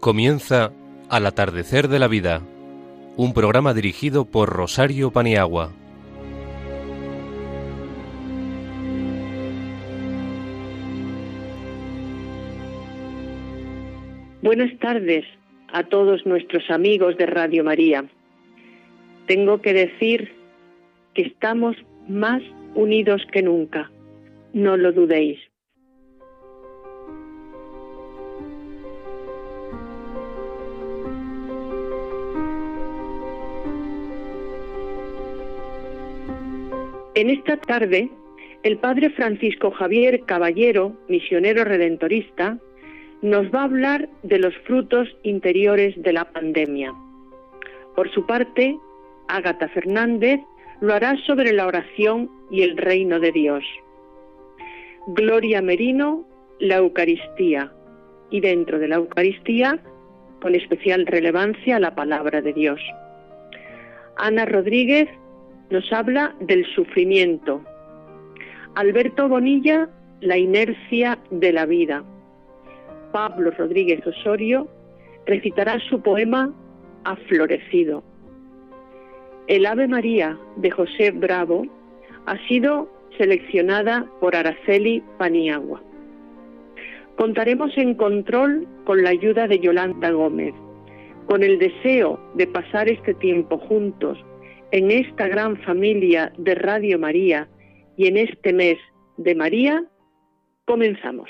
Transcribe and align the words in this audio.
Comienza 0.00 0.70
Al 1.10 1.26
atardecer 1.26 1.88
de 1.88 1.98
la 1.98 2.06
vida, 2.06 2.40
un 3.16 3.34
programa 3.34 3.74
dirigido 3.74 4.26
por 4.26 4.48
Rosario 4.48 5.10
Paniagua. 5.10 5.72
Buenas 14.40 14.78
tardes 14.78 15.24
a 15.72 15.82
todos 15.82 16.24
nuestros 16.26 16.70
amigos 16.70 17.16
de 17.16 17.26
Radio 17.26 17.64
María. 17.64 18.04
Tengo 19.26 19.60
que 19.60 19.74
decir 19.74 20.32
que 21.14 21.22
estamos 21.22 21.76
más 22.08 22.40
unidos 22.76 23.20
que 23.32 23.42
nunca. 23.42 23.90
No 24.52 24.76
lo 24.76 24.92
dudéis. 24.92 25.47
En 37.18 37.30
esta 37.30 37.56
tarde, 37.56 38.08
el 38.62 38.78
padre 38.78 39.10
Francisco 39.10 39.72
Javier 39.72 40.20
Caballero, 40.20 40.96
misionero 41.08 41.64
redentorista, 41.64 42.58
nos 43.22 43.52
va 43.52 43.62
a 43.62 43.64
hablar 43.64 44.08
de 44.22 44.38
los 44.38 44.56
frutos 44.58 45.08
interiores 45.24 46.00
de 46.00 46.12
la 46.12 46.30
pandemia. 46.30 46.94
Por 47.96 48.08
su 48.12 48.24
parte, 48.24 48.78
Ágata 49.26 49.68
Fernández 49.70 50.38
lo 50.80 50.94
hará 50.94 51.16
sobre 51.26 51.52
la 51.52 51.66
oración 51.66 52.30
y 52.52 52.62
el 52.62 52.76
reino 52.76 53.18
de 53.18 53.32
Dios. 53.32 53.64
Gloria 55.08 55.60
Merino, 55.60 56.24
la 56.60 56.76
Eucaristía, 56.76 57.72
y 58.30 58.38
dentro 58.38 58.78
de 58.78 58.86
la 58.86 58.94
Eucaristía, 58.94 59.80
con 60.40 60.54
especial 60.54 61.04
relevancia, 61.04 61.80
la 61.80 61.96
palabra 61.96 62.42
de 62.42 62.52
Dios. 62.52 62.80
Ana 64.18 64.44
Rodríguez 64.44 65.08
nos 65.70 65.92
habla 65.92 66.34
del 66.40 66.64
sufrimiento. 66.74 67.62
Alberto 68.74 69.28
Bonilla, 69.28 69.88
la 70.20 70.38
inercia 70.38 71.18
de 71.30 71.52
la 71.52 71.66
vida. 71.66 72.04
Pablo 73.12 73.50
Rodríguez 73.50 74.06
Osorio 74.06 74.68
recitará 75.26 75.78
su 75.88 76.00
poema 76.00 76.54
Ha 77.04 77.16
florecido. 77.16 78.02
El 79.46 79.66
Ave 79.66 79.88
María 79.88 80.38
de 80.56 80.70
José 80.70 81.10
Bravo 81.10 81.66
ha 82.26 82.36
sido 82.48 82.88
seleccionada 83.16 84.06
por 84.20 84.36
Araceli 84.36 85.02
Paniagua. 85.18 85.82
Contaremos 87.16 87.76
en 87.76 87.94
control 87.94 88.66
con 88.84 89.02
la 89.02 89.10
ayuda 89.10 89.48
de 89.48 89.58
Yolanda 89.58 90.10
Gómez, 90.10 90.54
con 91.26 91.42
el 91.42 91.58
deseo 91.58 92.20
de 92.34 92.46
pasar 92.46 92.88
este 92.88 93.14
tiempo 93.14 93.58
juntos 93.58 94.18
en 94.70 94.90
esta 94.90 95.26
gran 95.28 95.56
familia 95.62 96.32
de 96.36 96.54
Radio 96.54 96.98
María 96.98 97.48
y 97.96 98.06
en 98.06 98.16
este 98.16 98.52
mes 98.52 98.78
de 99.16 99.34
María, 99.34 99.84
comenzamos. 100.66 101.28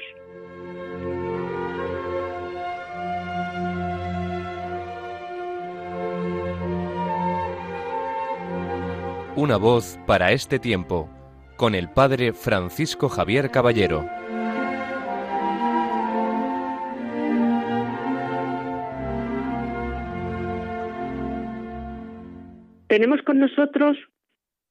Una 9.36 9.56
voz 9.56 10.00
para 10.04 10.32
este 10.32 10.58
tiempo, 10.58 11.08
con 11.56 11.76
el 11.76 11.88
Padre 11.88 12.32
Francisco 12.32 13.08
Javier 13.08 13.50
Caballero. 13.50 14.17
Tenemos 22.88 23.20
con 23.20 23.38
nosotros 23.38 23.98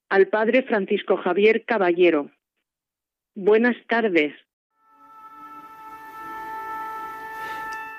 al 0.09 0.27
Padre 0.27 0.63
Francisco 0.63 1.17
Javier 1.17 1.63
Caballero. 1.65 2.31
Buenas 3.35 3.75
tardes. 3.87 4.33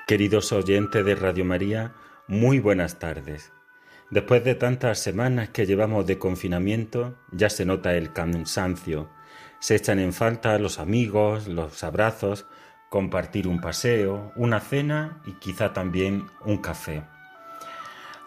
Queridos 0.07 0.51
oyentes 0.51 1.05
de 1.05 1.15
Radio 1.15 1.45
María, 1.45 1.93
muy 2.27 2.59
buenas 2.59 2.99
tardes. 2.99 3.53
Después 4.09 4.43
de 4.43 4.55
tantas 4.55 4.99
semanas 4.99 5.49
que 5.49 5.65
llevamos 5.65 6.05
de 6.05 6.19
confinamiento, 6.19 7.17
ya 7.31 7.49
se 7.49 7.65
nota 7.65 7.95
el 7.95 8.11
cansancio. 8.11 9.09
Se 9.61 9.75
echan 9.75 9.99
en 9.99 10.11
falta 10.11 10.59
los 10.59 10.79
amigos, 10.79 11.47
los 11.47 11.81
abrazos, 11.81 12.45
compartir 12.89 13.47
un 13.47 13.61
paseo, 13.61 14.33
una 14.35 14.59
cena 14.59 15.21
y 15.25 15.33
quizá 15.39 15.71
también 15.71 16.25
un 16.43 16.57
café. 16.57 17.03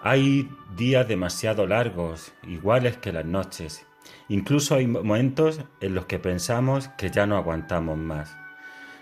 Hay 0.04 0.50
días 0.76 1.06
demasiado 1.06 1.64
largos, 1.64 2.32
iguales 2.42 2.96
que 2.96 3.12
las 3.12 3.24
noches. 3.24 3.86
Incluso 4.28 4.74
hay 4.74 4.88
momentos 4.88 5.60
en 5.80 5.94
los 5.94 6.06
que 6.06 6.18
pensamos 6.18 6.88
que 6.98 7.10
ya 7.10 7.24
no 7.24 7.36
aguantamos 7.36 7.96
más. 7.96 8.36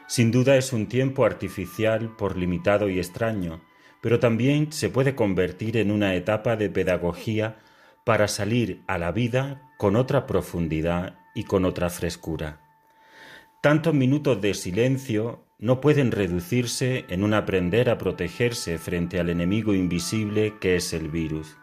Sin 0.09 0.31
duda 0.31 0.57
es 0.57 0.75
un 0.75 0.89
tiempo 0.89 1.25
artificial 1.25 2.15
por 2.17 2.37
limitado 2.37 2.91
y 2.91 2.99
extraño, 2.99 3.63
pero 4.03 4.21
también 4.21 4.73
se 4.73 4.91
puede 4.91 5.15
convertir 5.15 5.79
en 5.79 5.91
una 5.91 6.15
etapa 6.15 6.57
de 6.57 6.69
pedagogía 6.69 7.57
para 8.05 8.29
salir 8.29 8.83
a 8.87 8.99
la 8.99 9.11
vida 9.11 9.73
con 9.79 9.97
otra 9.97 10.27
profundidad 10.27 11.19
y 11.35 11.45
con 11.45 11.65
otra 11.65 11.89
frescura. 11.89 12.61
Tantos 13.63 13.95
minutos 13.95 14.43
de 14.43 14.53
silencio 14.53 15.47
no 15.61 15.81
pueden 15.81 16.11
reducirse 16.11 17.05
en 17.09 17.23
un 17.23 17.35
aprender 17.35 17.91
a 17.91 17.99
protegerse 17.99 18.79
frente 18.79 19.21
al 19.21 19.29
enemigo 19.29 19.75
invisible 19.75 20.55
que 20.59 20.77
es 20.77 20.95
el 20.95 21.09
virus. 21.09 21.59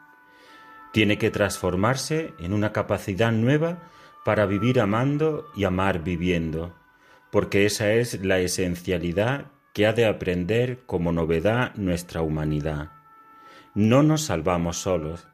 Tiene 0.93 1.17
que 1.17 1.31
transformarse 1.31 2.33
en 2.39 2.53
una 2.53 2.71
capacidad 2.71 3.31
nueva 3.31 3.89
para 4.23 4.45
vivir 4.45 4.79
amando 4.79 5.47
y 5.55 5.63
amar 5.63 6.03
viviendo, 6.03 6.75
porque 7.31 7.65
esa 7.65 7.91
es 7.93 8.23
la 8.23 8.39
esencialidad 8.39 9.51
que 9.73 9.87
ha 9.87 9.93
de 9.93 10.05
aprender 10.05 10.83
como 10.85 11.11
novedad 11.11 11.73
nuestra 11.75 12.21
humanidad. 12.21 12.91
No 13.73 14.03
nos 14.03 14.21
salvamos 14.25 14.77
solos, 14.77 15.27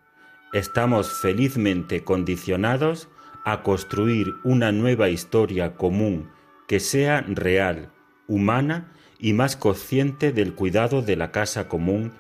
estamos 0.53 1.21
felizmente 1.21 2.03
condicionados 2.03 3.09
a 3.45 3.61
construir 3.61 4.27
una 4.43 4.71
nueva 4.71 5.09
historia 5.09 5.75
común 5.75 6.29
que 6.67 6.79
sea 6.79 7.21
real, 7.21 7.92
humana 8.27 8.91
y 9.19 9.33
más 9.33 9.55
consciente 9.55 10.31
del 10.31 10.53
cuidado 10.53 11.01
de 11.01 11.15
la 11.15 11.31
casa 11.31 11.67
común, 11.67 12.13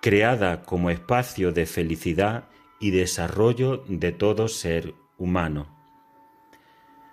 creada 0.00 0.62
como 0.62 0.90
espacio 0.90 1.52
de 1.52 1.66
felicidad 1.66 2.44
y 2.80 2.90
desarrollo 2.90 3.84
de 3.88 4.12
todo 4.12 4.48
ser 4.48 4.94
humano. 5.16 5.74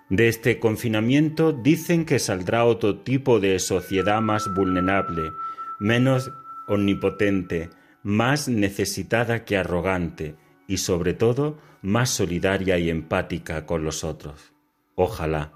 De 0.08 0.28
este 0.28 0.58
confinamiento 0.58 1.52
dicen 1.52 2.04
que 2.04 2.18
saldrá 2.18 2.64
otro 2.64 2.98
tipo 2.98 3.40
de 3.40 3.58
sociedad 3.58 4.20
más 4.20 4.52
vulnerable, 4.52 5.32
menos 5.80 6.30
omnipotente, 6.68 7.70
más 8.02 8.48
necesitada 8.48 9.44
que 9.44 9.56
arrogante 9.56 10.36
y 10.66 10.76
sobre 10.76 11.14
todo 11.14 11.58
más 11.80 12.10
solidaria 12.10 12.78
y 12.78 12.90
empática 12.90 13.64
con 13.64 13.84
los 13.84 14.04
otros. 14.04 14.52
Ojalá. 14.94 15.52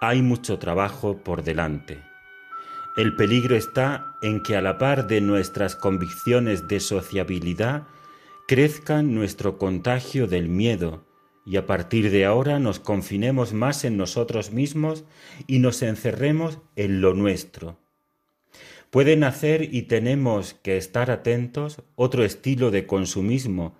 Hay 0.00 0.22
mucho 0.22 0.58
trabajo 0.58 1.18
por 1.18 1.42
delante. 1.42 2.09
El 2.96 3.14
peligro 3.14 3.54
está 3.54 4.16
en 4.20 4.42
que 4.42 4.56
a 4.56 4.62
la 4.62 4.76
par 4.76 5.06
de 5.06 5.20
nuestras 5.20 5.76
convicciones 5.76 6.66
de 6.66 6.80
sociabilidad 6.80 7.84
crezca 8.48 9.02
nuestro 9.02 9.58
contagio 9.58 10.26
del 10.26 10.48
miedo, 10.48 11.04
y 11.46 11.56
a 11.56 11.66
partir 11.66 12.10
de 12.10 12.24
ahora 12.24 12.58
nos 12.58 12.80
confinemos 12.80 13.52
más 13.52 13.84
en 13.84 13.96
nosotros 13.96 14.50
mismos 14.50 15.04
y 15.46 15.60
nos 15.60 15.82
encerremos 15.82 16.58
en 16.74 17.00
lo 17.00 17.14
nuestro. 17.14 17.78
Puede 18.90 19.16
nacer 19.16 19.72
y 19.72 19.82
tenemos 19.82 20.54
que 20.54 20.76
estar 20.76 21.12
atentos 21.12 21.82
otro 21.94 22.24
estilo 22.24 22.72
de 22.72 22.86
consumismo 22.86 23.76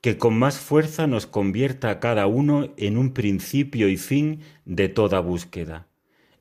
que 0.00 0.16
con 0.16 0.38
más 0.38 0.58
fuerza 0.58 1.06
nos 1.06 1.26
convierta 1.26 1.90
a 1.90 2.00
cada 2.00 2.26
uno 2.26 2.72
en 2.78 2.96
un 2.96 3.12
principio 3.12 3.88
y 3.88 3.98
fin 3.98 4.40
de 4.64 4.88
toda 4.88 5.20
búsqueda. 5.20 5.88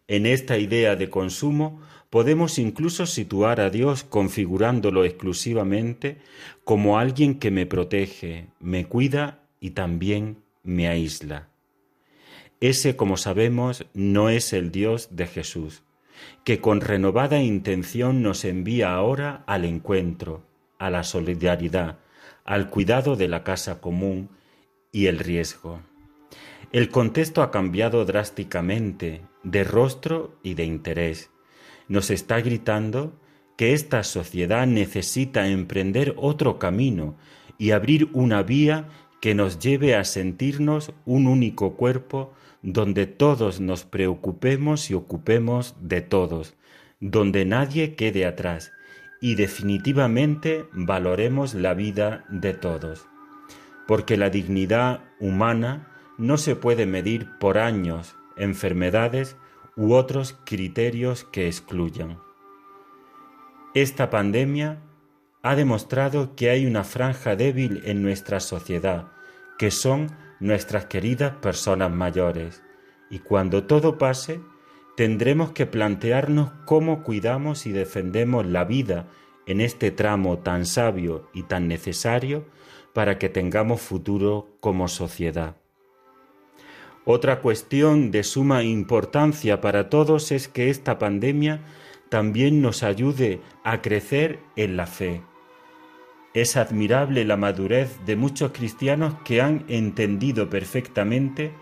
En 0.08 0.26
esta 0.26 0.58
idea 0.60 0.96
de 0.96 1.10
consumo 1.10 1.82
podemos 2.16 2.60
incluso 2.60 3.08
situar 3.08 3.60
a 3.60 3.70
Dios 3.70 4.06
configurándolo 4.06 5.04
exclusivamente 5.04 6.20
como 6.64 6.98
alguien 6.98 7.40
que 7.40 7.52
me 7.52 7.66
protege, 7.66 8.48
me 8.62 8.86
cuida 8.86 9.44
y 9.60 9.72
también 9.72 10.38
me 10.64 10.88
aísla. 10.88 11.50
Ese, 12.62 12.96
como 12.96 13.18
sabemos, 13.18 13.86
no 13.94 14.30
es 14.30 14.54
el 14.54 14.72
Dios 14.72 15.10
de 15.12 15.28
Jesús, 15.28 15.84
que 16.46 16.62
con 16.62 16.80
renovada 16.80 17.42
intención 17.42 18.22
nos 18.22 18.46
envía 18.46 18.94
ahora 18.94 19.44
al 19.46 19.66
encuentro, 19.66 20.42
a 20.80 20.90
la 20.90 21.04
solidaridad, 21.04 22.00
al 22.46 22.70
cuidado 22.70 23.18
de 23.18 23.28
la 23.28 23.44
casa 23.44 23.82
común 23.82 24.30
y 24.94 25.08
el 25.08 25.20
riesgo. 25.20 25.82
El 26.72 26.88
contexto 26.88 27.42
ha 27.42 27.52
cambiado 27.52 28.06
drásticamente 28.06 29.20
de 29.44 29.66
rostro 29.66 30.40
y 30.44 30.54
de 30.54 30.64
interés. 30.64 31.30
Nos 31.88 32.10
está 32.10 32.42
gritando 32.42 33.20
que 33.58 33.74
esta 33.74 34.04
sociedad 34.04 34.68
necesita 34.68 35.48
emprender 35.48 36.14
otro 36.18 36.60
camino 36.60 37.16
y 37.58 37.72
abrir 37.72 38.10
una 38.14 38.44
vía 38.44 38.90
que 39.22 39.34
nos 39.34 39.60
lleve 39.60 39.96
a 39.96 40.04
sentirnos 40.04 40.94
un 41.06 41.28
único 41.28 41.76
cuerpo 41.76 42.34
donde 42.62 43.06
todos 43.06 43.60
nos 43.60 43.86
preocupemos 43.86 44.90
y 44.90 44.94
ocupemos 44.94 45.76
de 45.80 46.02
todos, 46.02 46.56
donde 47.00 47.46
nadie 47.46 47.96
quede 47.96 48.26
atrás 48.26 48.72
y 49.22 49.36
definitivamente 49.36 50.66
valoremos 50.74 51.54
la 51.54 51.74
vida 51.74 52.26
de 52.30 52.54
todos. 52.54 53.08
Porque 53.88 54.18
la 54.18 54.30
dignidad 54.30 55.02
humana 55.20 55.88
no 56.18 56.38
se 56.38 56.56
puede 56.56 56.86
medir 56.86 57.30
por 57.40 57.58
años, 57.58 58.16
enfermedades 58.36 59.38
u 59.76 59.94
otros 59.94 60.38
criterios 60.46 61.24
que 61.24 61.48
excluyan. 61.48 62.20
Esta 63.74 64.10
pandemia 64.10 64.82
ha 65.44 65.56
demostrado 65.56 66.36
que 66.36 66.50
hay 66.50 66.66
una 66.66 66.84
franja 66.84 67.36
débil 67.36 67.82
en 67.86 68.02
nuestra 68.02 68.40
sociedad, 68.40 69.12
que 69.58 69.72
son 69.72 70.12
nuestras 70.40 70.86
queridas 70.86 71.36
personas 71.36 71.92
mayores, 71.92 72.64
y 73.10 73.20
cuando 73.20 73.66
todo 73.66 73.98
pase, 73.98 74.40
tendremos 74.96 75.52
que 75.52 75.66
plantearnos 75.66 76.52
cómo 76.66 77.04
cuidamos 77.04 77.66
y 77.66 77.72
defendemos 77.72 78.46
la 78.46 78.64
vida 78.64 79.08
en 79.46 79.62
este 79.62 79.92
tramo 79.92 80.40
tan 80.40 80.66
sabio 80.66 81.30
y 81.34 81.44
tan 81.44 81.68
necesario 81.68 82.46
para 82.94 83.20
que 83.20 83.30
tengamos 83.30 83.82
futuro 83.82 84.58
como 84.62 84.88
sociedad. 84.88 85.58
Otra 87.06 87.40
cuestión 87.40 88.10
de 88.10 88.24
suma 88.24 88.64
importancia 88.64 89.62
para 89.62 89.90
todos 89.90 90.32
es 90.32 90.48
que 90.48 90.72
esta 90.72 90.98
pandemia 90.98 91.62
también 92.10 92.62
nos 92.62 92.82
ayude 92.82 93.42
a 93.64 93.84
crecer 93.84 94.40
en 94.56 94.76
la 94.76 94.88
fe. 94.88 95.22
Es 96.34 96.58
admirable 96.58 97.24
la 97.24 97.38
madurez 97.38 98.04
de 98.06 98.16
muchos 98.16 98.52
cristianos 98.52 99.16
que 99.24 99.40
han 99.40 99.66
entendido 99.68 100.50
perfectamente 100.50 101.54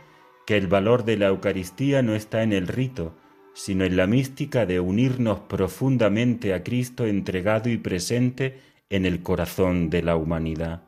que 0.45 0.55
el 0.55 0.67
valor 0.67 1.03
de 1.03 1.17
la 1.17 1.27
Eucaristía 1.27 2.01
no 2.01 2.15
está 2.15 2.41
en 2.43 2.53
el 2.53 2.67
rito, 2.67 3.13
sino 3.53 3.83
en 3.83 3.97
la 3.97 4.07
mística 4.07 4.65
de 4.65 4.79
unirnos 4.79 5.41
profundamente 5.41 6.53
a 6.53 6.63
Cristo 6.63 7.05
entregado 7.05 7.69
y 7.69 7.77
presente 7.77 8.61
en 8.89 9.05
el 9.05 9.21
corazón 9.21 9.89
de 9.89 10.03
la 10.03 10.15
humanidad. 10.15 10.83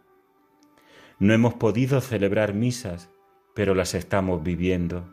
No 1.19 1.33
hemos 1.33 1.53
podido 1.53 2.01
celebrar 2.01 2.53
misas, 2.53 3.09
pero 3.55 3.73
las 3.73 3.95
estamos 3.95 4.43
viviendo. 4.43 5.07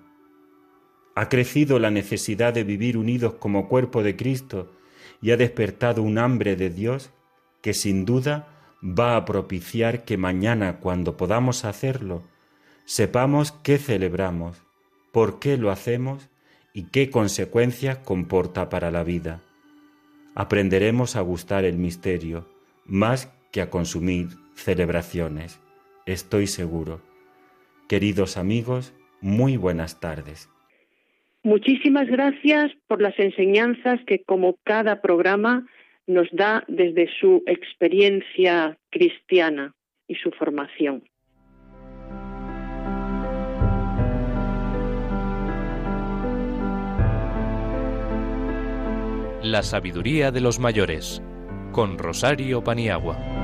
Ha 1.15 1.31
crecido 1.31 1.79
la 1.79 1.91
necesidad 1.91 2.53
de 2.53 2.65
vivir 2.65 2.99
unidos 2.99 3.35
como 3.35 3.69
cuerpo 3.69 4.03
de 4.03 4.17
Cristo 4.17 4.73
y 5.23 5.31
ha 5.31 5.37
despertado 5.39 6.03
un 6.03 6.19
hambre 6.19 6.57
de 6.57 6.69
Dios 6.69 7.11
que 7.63 7.73
sin 7.73 8.05
duda 8.05 8.49
va 8.83 9.17
a 9.17 9.25
propiciar 9.25 10.05
que 10.05 10.17
mañana, 10.17 10.81
cuando 10.81 11.17
podamos 11.17 11.65
hacerlo, 11.65 12.23
sepamos 12.85 13.53
qué 13.53 13.79
celebramos, 13.79 14.61
por 15.13 15.39
qué 15.39 15.57
lo 15.57 15.71
hacemos 15.71 16.29
y 16.75 16.85
qué 16.85 17.11
consecuencias 17.11 17.99
comporta 17.99 18.69
para 18.69 18.91
la 18.91 19.05
vida. 19.05 19.43
Aprenderemos 20.35 21.15
a 21.15 21.21
gustar 21.21 21.65
el 21.65 21.79
misterio 21.79 22.49
más 22.85 23.31
que 23.53 23.61
a 23.61 23.71
consumir 23.71 24.31
celebraciones, 24.57 25.61
estoy 26.07 26.49
seguro. 26.49 27.12
Queridos 27.93 28.39
amigos, 28.39 28.95
muy 29.21 29.59
buenas 29.59 30.01
tardes. 30.01 30.49
Muchísimas 31.43 32.09
gracias 32.09 32.73
por 32.87 33.03
las 33.03 33.19
enseñanzas 33.19 34.01
que 34.07 34.23
como 34.23 34.57
cada 34.65 35.03
programa 35.03 35.67
nos 36.07 36.27
da 36.33 36.65
desde 36.69 37.11
su 37.21 37.43
experiencia 37.45 38.79
cristiana 38.89 39.75
y 40.09 40.15
su 40.15 40.31
formación. 40.31 41.05
La 49.43 49.63
sabiduría 49.63 50.31
de 50.31 50.41
los 50.41 50.59
mayores 50.59 51.23
con 51.73 51.99
Rosario 51.99 52.65
Paniagua. 52.65 53.42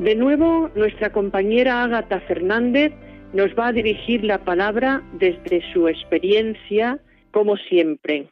De 0.00 0.14
nuevo, 0.14 0.70
nuestra 0.74 1.12
compañera 1.12 1.84
Ágata 1.84 2.20
Fernández 2.20 2.90
nos 3.34 3.50
va 3.50 3.66
a 3.66 3.72
dirigir 3.72 4.24
la 4.24 4.42
palabra 4.42 5.02
desde 5.18 5.62
su 5.74 5.88
experiencia, 5.88 6.98
como 7.32 7.58
siempre. 7.58 8.30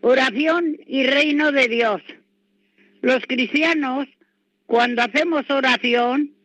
Oración 0.00 0.76
y 0.86 1.04
reino 1.08 1.50
de 1.50 1.66
Dios. 1.66 2.02
Los 3.02 3.24
cristianos, 3.26 4.06
cuando 4.66 5.02
hacemos 5.02 5.50
oración, 5.50 6.36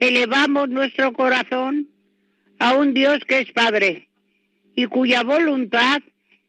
elevamos 0.00 0.68
nuestro 0.68 1.14
corazón 1.14 1.88
a 2.58 2.74
un 2.74 2.92
Dios 2.92 3.20
que 3.26 3.38
es 3.38 3.50
Padre 3.52 4.10
y 4.76 4.84
cuya 4.84 5.22
voluntad 5.22 6.02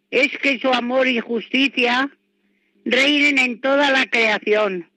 es 0.09 0.37
que 0.39 0.59
su 0.59 0.73
amor 0.73 1.07
y 1.07 1.21
justicia 1.21 2.11
reinen 2.83 3.37
en 3.37 3.61
toda 3.61 3.91
la 3.91 4.07
creación. 4.07 4.90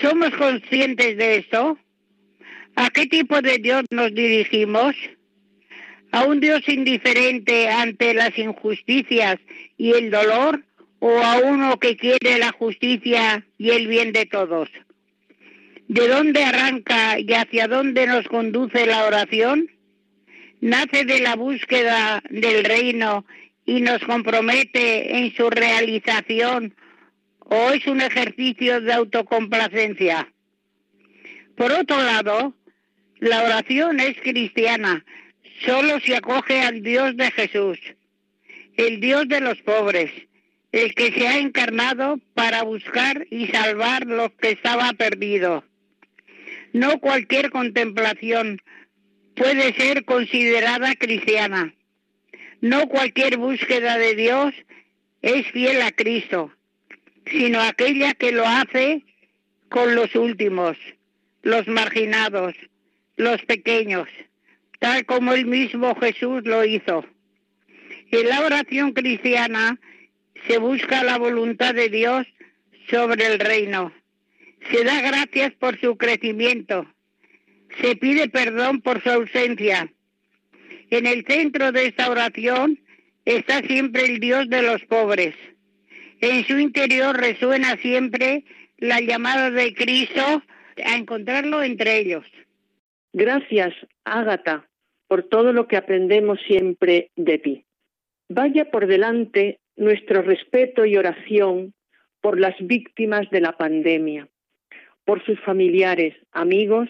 ¿Somos 0.00 0.30
conscientes 0.30 1.16
de 1.16 1.36
esto? 1.36 1.78
¿A 2.76 2.90
qué 2.90 3.06
tipo 3.06 3.40
de 3.40 3.58
Dios 3.58 3.84
nos 3.90 4.12
dirigimos? 4.14 4.94
¿A 6.10 6.24
un 6.24 6.40
Dios 6.40 6.68
indiferente 6.68 7.68
ante 7.68 8.14
las 8.14 8.36
injusticias 8.38 9.36
y 9.76 9.92
el 9.92 10.10
dolor 10.10 10.64
o 10.98 11.18
a 11.18 11.38
uno 11.38 11.78
que 11.78 11.96
quiere 11.96 12.38
la 12.38 12.52
justicia 12.52 13.46
y 13.58 13.70
el 13.70 13.86
bien 13.86 14.12
de 14.12 14.26
todos? 14.26 14.68
¿De 15.86 16.08
dónde 16.08 16.42
arranca 16.42 17.18
y 17.18 17.32
hacia 17.34 17.68
dónde 17.68 18.06
nos 18.06 18.26
conduce 18.26 18.86
la 18.86 19.04
oración? 19.04 19.70
¿Nace 20.60 21.04
de 21.04 21.20
la 21.20 21.36
búsqueda 21.36 22.22
del 22.30 22.64
reino 22.64 23.26
y 23.66 23.80
nos 23.80 24.00
compromete 24.00 25.18
en 25.18 25.34
su 25.36 25.50
realización 25.50 26.74
o 27.44 27.70
es 27.70 27.86
un 27.86 28.00
ejercicio 28.00 28.80
de 28.80 28.92
autocomplacencia. 28.92 30.32
Por 31.56 31.72
otro 31.72 32.02
lado, 32.02 32.54
la 33.20 33.42
oración 33.44 34.00
es 34.00 34.16
cristiana, 34.20 35.04
solo 35.64 36.00
se 36.00 36.16
acoge 36.16 36.60
al 36.60 36.82
Dios 36.82 37.16
de 37.16 37.30
Jesús, 37.30 37.78
el 38.76 39.00
Dios 39.00 39.28
de 39.28 39.40
los 39.40 39.60
pobres, 39.62 40.10
el 40.72 40.94
que 40.94 41.12
se 41.12 41.28
ha 41.28 41.38
encarnado 41.38 42.18
para 42.34 42.64
buscar 42.64 43.26
y 43.30 43.46
salvar 43.46 44.06
lo 44.06 44.34
que 44.36 44.50
estaba 44.50 44.92
perdido. 44.94 45.64
No 46.72 46.98
cualquier 46.98 47.50
contemplación 47.50 48.60
puede 49.36 49.74
ser 49.74 50.04
considerada 50.04 50.96
cristiana. 50.96 51.72
No 52.60 52.88
cualquier 52.88 53.36
búsqueda 53.36 53.96
de 53.98 54.16
Dios 54.16 54.54
es 55.22 55.46
fiel 55.52 55.82
a 55.82 55.92
Cristo 55.92 56.50
sino 57.26 57.60
aquella 57.60 58.14
que 58.14 58.32
lo 58.32 58.46
hace 58.46 59.02
con 59.68 59.94
los 59.94 60.14
últimos, 60.14 60.76
los 61.42 61.66
marginados, 61.66 62.54
los 63.16 63.42
pequeños, 63.42 64.08
tal 64.78 65.04
como 65.06 65.32
el 65.32 65.46
mismo 65.46 65.94
Jesús 65.96 66.42
lo 66.44 66.64
hizo. 66.64 67.04
En 68.10 68.28
la 68.28 68.40
oración 68.42 68.92
cristiana 68.92 69.80
se 70.46 70.58
busca 70.58 71.02
la 71.02 71.18
voluntad 71.18 71.74
de 71.74 71.88
Dios 71.88 72.26
sobre 72.88 73.26
el 73.26 73.38
reino. 73.38 73.92
Se 74.70 74.84
da 74.84 75.00
gracias 75.00 75.52
por 75.54 75.80
su 75.80 75.96
crecimiento. 75.96 76.86
Se 77.80 77.96
pide 77.96 78.28
perdón 78.28 78.80
por 78.80 79.02
su 79.02 79.10
ausencia. 79.10 79.90
En 80.90 81.06
el 81.06 81.24
centro 81.26 81.72
de 81.72 81.86
esta 81.86 82.10
oración 82.10 82.78
está 83.24 83.62
siempre 83.62 84.04
el 84.04 84.20
Dios 84.20 84.48
de 84.48 84.62
los 84.62 84.82
pobres 84.82 85.34
en 86.20 86.44
su 86.44 86.58
interior 86.58 87.16
resuena 87.16 87.76
siempre 87.76 88.44
la 88.78 89.00
llamada 89.00 89.50
de 89.50 89.74
Cristo 89.74 90.42
a 90.84 90.96
encontrarlo 90.96 91.62
entre 91.62 91.98
ellos. 91.98 92.24
Gracias, 93.12 93.74
Ágata, 94.04 94.68
por 95.06 95.22
todo 95.24 95.52
lo 95.52 95.68
que 95.68 95.76
aprendemos 95.76 96.40
siempre 96.46 97.10
de 97.16 97.38
ti. 97.38 97.64
Vaya 98.28 98.70
por 98.70 98.86
delante 98.86 99.60
nuestro 99.76 100.22
respeto 100.22 100.84
y 100.84 100.96
oración 100.96 101.74
por 102.20 102.40
las 102.40 102.54
víctimas 102.58 103.28
de 103.30 103.40
la 103.40 103.56
pandemia, 103.56 104.28
por 105.04 105.24
sus 105.24 105.38
familiares, 105.40 106.14
amigos 106.32 106.88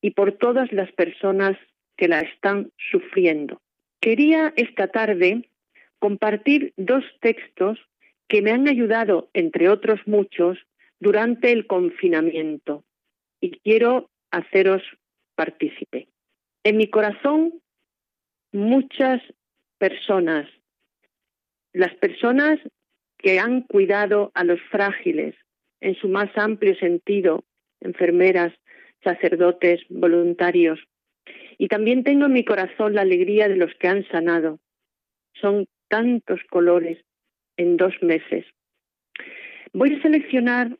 y 0.00 0.12
por 0.12 0.32
todas 0.32 0.72
las 0.72 0.90
personas 0.92 1.56
que 1.96 2.08
la 2.08 2.20
están 2.20 2.70
sufriendo. 2.90 3.60
Quería 4.00 4.52
esta 4.56 4.86
tarde 4.86 5.50
compartir 5.98 6.72
dos 6.76 7.04
textos 7.20 7.78
que 8.28 8.42
me 8.42 8.50
han 8.50 8.68
ayudado, 8.68 9.30
entre 9.32 9.68
otros 9.68 10.00
muchos, 10.06 10.58
durante 11.00 11.52
el 11.52 11.66
confinamiento 11.66 12.84
y 13.40 13.52
quiero 13.60 14.10
haceros 14.30 14.82
partícipe. 15.34 16.08
En 16.64 16.76
mi 16.76 16.88
corazón 16.88 17.54
muchas 18.52 19.22
personas, 19.78 20.48
las 21.72 21.94
personas 21.94 22.58
que 23.16 23.38
han 23.38 23.62
cuidado 23.62 24.30
a 24.34 24.44
los 24.44 24.60
frágiles 24.70 25.34
en 25.80 25.94
su 25.96 26.08
más 26.08 26.30
amplio 26.36 26.74
sentido, 26.76 27.44
enfermeras, 27.80 28.52
sacerdotes, 29.02 29.80
voluntarios. 29.88 30.80
Y 31.56 31.68
también 31.68 32.04
tengo 32.04 32.26
en 32.26 32.32
mi 32.32 32.44
corazón 32.44 32.94
la 32.94 33.02
alegría 33.02 33.48
de 33.48 33.56
los 33.56 33.72
que 33.74 33.88
han 33.88 34.06
sanado. 34.08 34.58
Son 35.40 35.66
tantos 35.88 36.40
colores 36.50 36.98
en 37.58 37.76
dos 37.76 37.92
meses. 38.00 38.46
Voy 39.74 39.94
a 39.94 40.00
seleccionar 40.00 40.78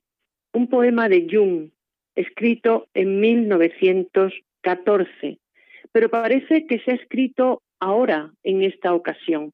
un 0.54 0.68
poema 0.68 1.10
de 1.10 1.26
Jung, 1.30 1.68
escrito 2.14 2.88
en 2.94 3.20
1914, 3.20 5.38
pero 5.92 6.08
parece 6.08 6.66
que 6.66 6.78
se 6.80 6.92
ha 6.92 6.94
escrito 6.94 7.60
ahora, 7.80 8.32
en 8.42 8.62
esta 8.62 8.94
ocasión. 8.94 9.52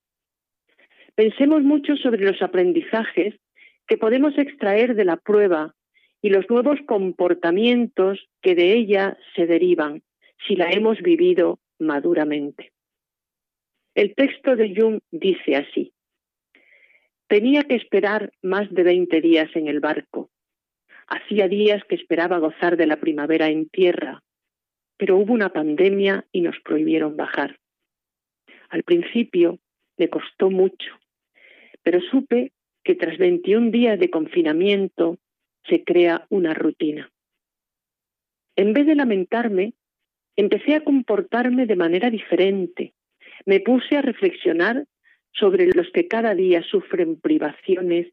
Pensemos 1.14 1.62
mucho 1.62 1.96
sobre 1.96 2.24
los 2.24 2.40
aprendizajes 2.42 3.34
que 3.86 3.98
podemos 3.98 4.36
extraer 4.38 4.94
de 4.94 5.04
la 5.04 5.16
prueba 5.16 5.74
y 6.22 6.30
los 6.30 6.48
nuevos 6.48 6.78
comportamientos 6.86 8.26
que 8.40 8.54
de 8.54 8.72
ella 8.72 9.18
se 9.36 9.46
derivan 9.46 10.02
si 10.46 10.56
la 10.56 10.70
hemos 10.70 11.02
vivido 11.02 11.58
maduramente. 11.78 12.72
El 13.94 14.14
texto 14.14 14.56
de 14.56 14.74
Jung 14.74 15.00
dice 15.10 15.56
así, 15.56 15.92
tenía 17.28 17.64
que 17.64 17.74
esperar 17.74 18.32
más 18.42 18.70
de 18.70 18.82
20 18.82 19.20
días 19.20 19.50
en 19.54 19.68
el 19.68 19.80
barco. 19.80 20.30
Hacía 21.06 21.48
días 21.48 21.82
que 21.88 21.94
esperaba 21.94 22.38
gozar 22.38 22.76
de 22.76 22.86
la 22.86 22.96
primavera 22.96 23.48
en 23.48 23.68
tierra, 23.68 24.22
pero 24.96 25.16
hubo 25.16 25.32
una 25.32 25.50
pandemia 25.50 26.26
y 26.32 26.40
nos 26.40 26.58
prohibieron 26.60 27.16
bajar. 27.16 27.58
Al 28.70 28.82
principio 28.82 29.58
me 29.98 30.08
costó 30.08 30.50
mucho, 30.50 30.98
pero 31.82 32.00
supe 32.00 32.52
que 32.82 32.94
tras 32.94 33.18
21 33.18 33.70
días 33.70 33.98
de 33.98 34.10
confinamiento 34.10 35.18
se 35.68 35.84
crea 35.84 36.26
una 36.28 36.54
rutina. 36.54 37.10
En 38.56 38.72
vez 38.72 38.86
de 38.86 38.94
lamentarme, 38.94 39.74
empecé 40.36 40.74
a 40.74 40.84
comportarme 40.84 41.66
de 41.66 41.76
manera 41.76 42.10
diferente. 42.10 42.94
Me 43.46 43.60
puse 43.60 43.96
a 43.96 44.02
reflexionar 44.02 44.86
sobre 45.34 45.66
los 45.74 45.90
que 45.90 46.06
cada 46.08 46.34
día 46.34 46.62
sufren 46.62 47.20
privaciones 47.20 48.08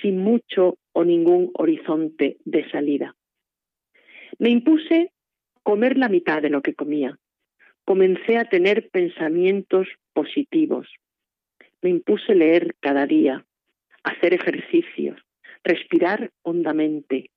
sin 0.00 0.18
mucho 0.18 0.78
o 0.92 1.04
ningún 1.04 1.50
horizonte 1.54 2.38
de 2.44 2.68
salida. 2.70 3.14
Me 4.38 4.50
impuse 4.50 5.12
comer 5.62 5.96
la 5.96 6.08
mitad 6.08 6.42
de 6.42 6.50
lo 6.50 6.62
que 6.62 6.74
comía. 6.74 7.18
Comencé 7.84 8.38
a 8.38 8.48
tener 8.48 8.88
pensamientos 8.90 9.88
positivos. 10.12 10.88
Me 11.82 11.90
impuse 11.90 12.34
leer 12.34 12.74
cada 12.80 13.06
día, 13.06 13.44
hacer 14.02 14.34
ejercicios, 14.34 15.20
respirar 15.64 16.30
hondamente 16.42 17.30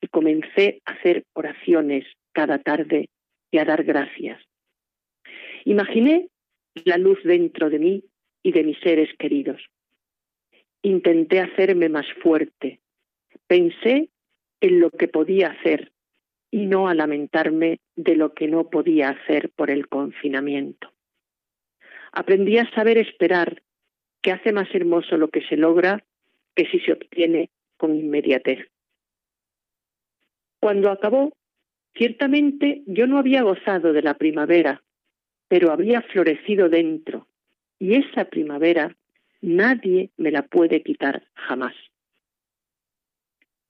y 0.00 0.08
comencé 0.08 0.80
a 0.84 0.92
hacer 0.92 1.24
oraciones 1.34 2.04
cada 2.32 2.58
tarde 2.58 3.08
y 3.50 3.58
a 3.58 3.64
dar 3.64 3.84
gracias. 3.84 4.40
Imaginé 5.64 6.28
la 6.84 6.98
luz 6.98 7.18
dentro 7.24 7.70
de 7.70 7.78
mí 7.78 8.04
y 8.44 8.52
de 8.52 8.62
mis 8.62 8.78
seres 8.78 9.08
queridos. 9.18 9.60
Intenté 10.82 11.40
hacerme 11.40 11.88
más 11.88 12.06
fuerte. 12.22 12.78
Pensé 13.48 14.10
en 14.60 14.80
lo 14.80 14.90
que 14.90 15.08
podía 15.08 15.48
hacer 15.48 15.90
y 16.50 16.66
no 16.66 16.86
a 16.86 16.94
lamentarme 16.94 17.80
de 17.96 18.14
lo 18.14 18.34
que 18.34 18.46
no 18.46 18.70
podía 18.70 19.08
hacer 19.08 19.50
por 19.56 19.70
el 19.70 19.88
confinamiento. 19.88 20.92
Aprendí 22.12 22.58
a 22.58 22.70
saber 22.70 22.98
esperar, 22.98 23.62
que 24.22 24.30
hace 24.30 24.52
más 24.52 24.72
hermoso 24.72 25.16
lo 25.16 25.28
que 25.28 25.42
se 25.48 25.56
logra 25.56 26.04
que 26.54 26.66
si 26.66 26.78
se 26.80 26.92
obtiene 26.92 27.50
con 27.76 27.94
inmediatez. 27.96 28.68
Cuando 30.60 30.90
acabó, 30.90 31.32
ciertamente 31.94 32.82
yo 32.86 33.06
no 33.06 33.18
había 33.18 33.42
gozado 33.42 33.92
de 33.92 34.02
la 34.02 34.14
primavera, 34.14 34.82
pero 35.48 35.72
había 35.72 36.02
florecido 36.02 36.68
dentro, 36.68 37.26
y 37.78 37.94
esa 37.94 38.26
primavera 38.26 38.96
nadie 39.40 40.10
me 40.16 40.30
la 40.30 40.42
puede 40.42 40.82
quitar 40.82 41.26
jamás. 41.34 41.74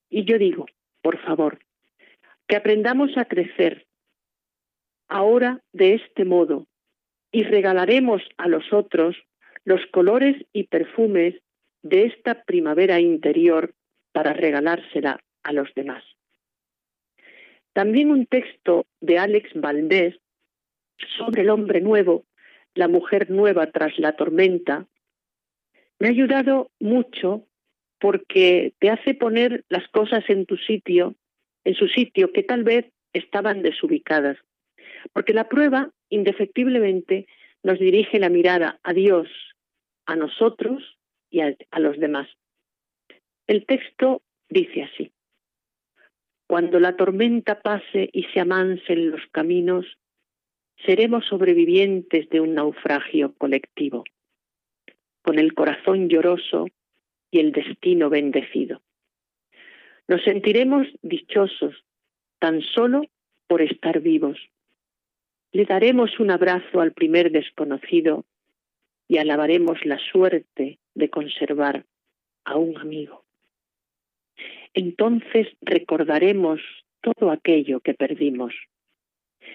Y 0.08 0.24
yo 0.24 0.38
digo, 0.38 0.66
por 1.02 1.18
favor, 1.18 1.58
que 2.46 2.56
aprendamos 2.56 3.16
a 3.16 3.24
crecer 3.24 3.86
ahora 5.08 5.60
de 5.72 5.94
este 5.94 6.24
modo 6.24 6.66
y 7.32 7.42
regalaremos 7.42 8.22
a 8.36 8.48
los 8.48 8.72
otros 8.72 9.16
los 9.64 9.80
colores 9.86 10.36
y 10.52 10.64
perfumes 10.64 11.34
de 11.82 12.04
esta 12.04 12.44
primavera 12.44 13.00
interior 13.00 13.74
para 14.12 14.32
regalársela 14.32 15.20
a 15.42 15.52
los 15.52 15.72
demás. 15.74 16.04
También 17.72 18.10
un 18.10 18.26
texto 18.26 18.86
de 19.00 19.18
Alex 19.18 19.50
Valdés 19.54 20.16
sobre 21.18 21.42
el 21.42 21.50
hombre 21.50 21.80
nuevo, 21.80 22.24
la 22.74 22.88
mujer 22.88 23.30
nueva 23.30 23.70
tras 23.70 23.98
la 23.98 24.16
tormenta, 24.16 24.86
me 25.98 26.08
ha 26.08 26.10
ayudado 26.10 26.70
mucho 26.80 27.46
porque 28.00 28.74
te 28.80 28.90
hace 28.90 29.14
poner 29.14 29.64
las 29.68 29.88
cosas 29.88 30.24
en 30.28 30.44
tu 30.46 30.56
sitio, 30.56 31.14
en 31.64 31.74
su 31.74 31.88
sitio, 31.88 32.32
que 32.32 32.42
tal 32.42 32.64
vez 32.64 32.86
estaban 33.12 33.62
desubicadas. 33.62 34.36
Porque 35.12 35.32
la 35.32 35.48
prueba, 35.48 35.90
indefectiblemente, 36.10 37.26
nos 37.62 37.78
dirige 37.78 38.18
la 38.18 38.28
mirada 38.28 38.78
a 38.82 38.92
Dios, 38.92 39.28
a 40.06 40.16
nosotros 40.16 40.98
y 41.30 41.40
a, 41.40 41.56
los 41.78 41.98
demás. 41.98 42.28
El 43.46 43.66
texto 43.66 44.22
dice 44.48 44.82
así. 44.82 45.12
Cuando 46.46 46.78
la 46.78 46.96
tormenta 46.96 47.60
pase 47.62 48.10
y 48.12 48.24
se 48.24 48.40
amansen 48.40 49.10
los 49.10 49.22
caminos, 49.32 49.86
seremos 50.84 51.24
sobrevivientes 51.26 52.28
de 52.30 52.40
un 52.40 52.54
naufragio 52.54 53.34
colectivo, 53.34 54.04
con 55.22 55.38
el 55.38 55.54
corazón 55.54 56.08
lloroso 56.08 56.66
y 57.30 57.40
el 57.40 57.52
destino 57.52 58.10
bendecido. 58.10 58.82
Nos 60.06 60.22
sentiremos 60.22 60.86
dichosos 61.02 61.84
tan 62.38 62.60
solo 62.60 63.06
por 63.46 63.62
estar 63.62 64.00
vivos. 64.00 64.38
Le 65.52 65.64
daremos 65.64 66.20
un 66.20 66.30
abrazo 66.30 66.80
al 66.80 66.92
primer 66.92 67.30
desconocido 67.30 68.24
y 69.08 69.18
alabaremos 69.18 69.84
la 69.84 69.98
suerte 69.98 70.78
de 70.94 71.10
conservar 71.10 71.86
a 72.44 72.56
un 72.56 72.76
amigo. 72.78 73.24
Entonces 74.74 75.48
recordaremos 75.62 76.60
todo 77.00 77.30
aquello 77.30 77.80
que 77.80 77.94
perdimos. 77.94 78.52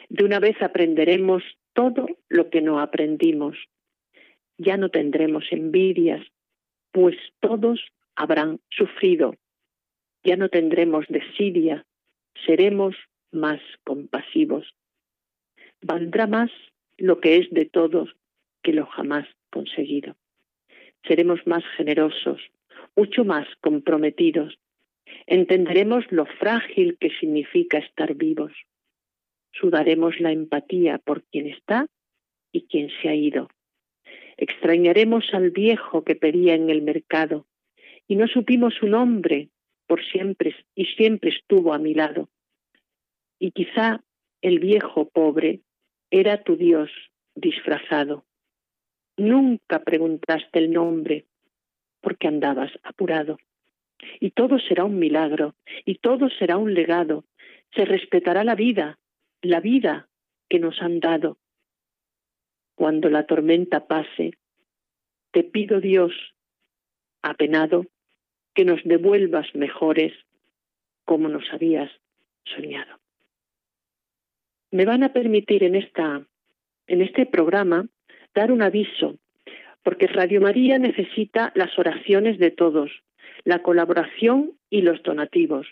De 0.09 0.23
una 0.25 0.39
vez 0.39 0.61
aprenderemos 0.61 1.43
todo 1.73 2.07
lo 2.27 2.49
que 2.49 2.61
no 2.61 2.79
aprendimos. 2.79 3.55
Ya 4.57 4.75
no 4.75 4.89
tendremos 4.89 5.45
envidias, 5.51 6.25
pues 6.91 7.15
todos 7.39 7.79
habrán 8.15 8.59
sufrido. 8.69 9.35
Ya 10.23 10.35
no 10.35 10.49
tendremos 10.49 11.05
desidia, 11.07 11.85
seremos 12.45 12.95
más 13.31 13.61
compasivos. 13.83 14.75
Valdrá 15.81 16.27
más 16.27 16.51
lo 16.97 17.21
que 17.21 17.37
es 17.37 17.49
de 17.51 17.65
todos 17.65 18.09
que 18.63 18.73
lo 18.73 18.85
jamás 18.87 19.27
conseguido. 19.51 20.15
Seremos 21.07 21.39
más 21.45 21.63
generosos, 21.77 22.41
mucho 22.95 23.23
más 23.23 23.47
comprometidos. 23.61 24.59
Entenderemos 25.27 26.03
lo 26.11 26.25
frágil 26.25 26.97
que 26.99 27.11
significa 27.19 27.77
estar 27.77 28.15
vivos. 28.15 28.51
Sudaremos 29.51 30.19
la 30.19 30.31
empatía 30.31 30.97
por 30.99 31.23
quien 31.23 31.47
está 31.47 31.87
y 32.51 32.63
quien 32.67 32.89
se 33.01 33.09
ha 33.09 33.15
ido. 33.15 33.49
Extrañaremos 34.37 35.33
al 35.33 35.51
viejo 35.51 36.03
que 36.03 36.15
pedía 36.15 36.55
en 36.55 36.69
el 36.69 36.81
mercado 36.81 37.45
y 38.07 38.15
no 38.15 38.27
supimos 38.27 38.73
su 38.75 38.87
nombre 38.87 39.49
por 39.85 40.03
siempre 40.05 40.55
y 40.75 40.85
siempre 40.85 41.31
estuvo 41.31 41.73
a 41.73 41.79
mi 41.79 41.93
lado. 41.93 42.29
Y 43.39 43.51
quizá 43.51 44.03
el 44.41 44.59
viejo 44.59 45.09
pobre 45.09 45.61
era 46.11 46.43
tu 46.43 46.55
Dios 46.55 46.89
disfrazado. 47.35 48.25
Nunca 49.17 49.83
preguntaste 49.83 50.59
el 50.59 50.71
nombre 50.71 51.25
porque 52.01 52.27
andabas 52.27 52.71
apurado. 52.83 53.37
Y 54.19 54.31
todo 54.31 54.59
será 54.59 54.85
un 54.85 54.97
milagro, 54.97 55.55
y 55.85 55.95
todo 55.95 56.29
será 56.29 56.57
un 56.57 56.73
legado. 56.73 57.25
Se 57.75 57.83
respetará 57.83 58.43
la 58.45 58.55
vida, 58.55 58.97
la 59.41 59.59
vida 59.59 60.07
que 60.49 60.59
nos 60.59 60.81
han 60.81 60.99
dado. 60.99 61.37
Cuando 62.75 63.09
la 63.09 63.25
tormenta 63.25 63.87
pase, 63.87 64.33
te 65.31 65.43
pido 65.43 65.79
Dios, 65.79 66.13
apenado, 67.21 67.85
que 68.53 68.65
nos 68.65 68.83
devuelvas 68.83 69.53
mejores 69.55 70.13
como 71.05 71.29
nos 71.29 71.43
habías 71.51 71.91
soñado. 72.45 72.99
Me 74.71 74.85
van 74.85 75.03
a 75.03 75.13
permitir 75.13 75.63
en 75.63 75.75
esta 75.75 76.25
en 76.87 77.01
este 77.01 77.25
programa 77.27 77.87
dar 78.33 78.51
un 78.51 78.63
aviso, 78.63 79.17
porque 79.83 80.07
Radio 80.07 80.41
María 80.41 80.79
necesita 80.79 81.51
las 81.55 81.77
oraciones 81.77 82.39
de 82.39 82.51
todos, 82.51 82.91
la 83.43 83.61
colaboración 83.61 84.53
y 84.69 84.81
los 84.81 85.01
donativos, 85.03 85.67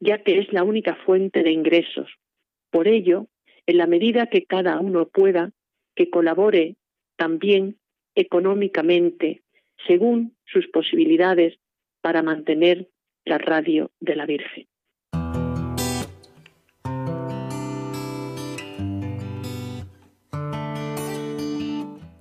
ya 0.00 0.22
que 0.22 0.38
es 0.38 0.52
la 0.52 0.64
única 0.64 0.96
fuente 0.96 1.42
de 1.42 1.52
ingresos. 1.52 2.10
Por 2.70 2.88
ello, 2.88 3.26
en 3.66 3.78
la 3.78 3.86
medida 3.86 4.26
que 4.26 4.44
cada 4.44 4.80
uno 4.80 5.08
pueda, 5.08 5.52
que 5.94 6.10
colabore 6.10 6.76
también 7.16 7.78
económicamente, 8.14 9.42
según 9.86 10.36
sus 10.44 10.68
posibilidades, 10.68 11.58
para 12.00 12.22
mantener 12.22 12.88
la 13.24 13.38
radio 13.38 13.90
de 14.00 14.16
la 14.16 14.26
Virgen. 14.26 14.66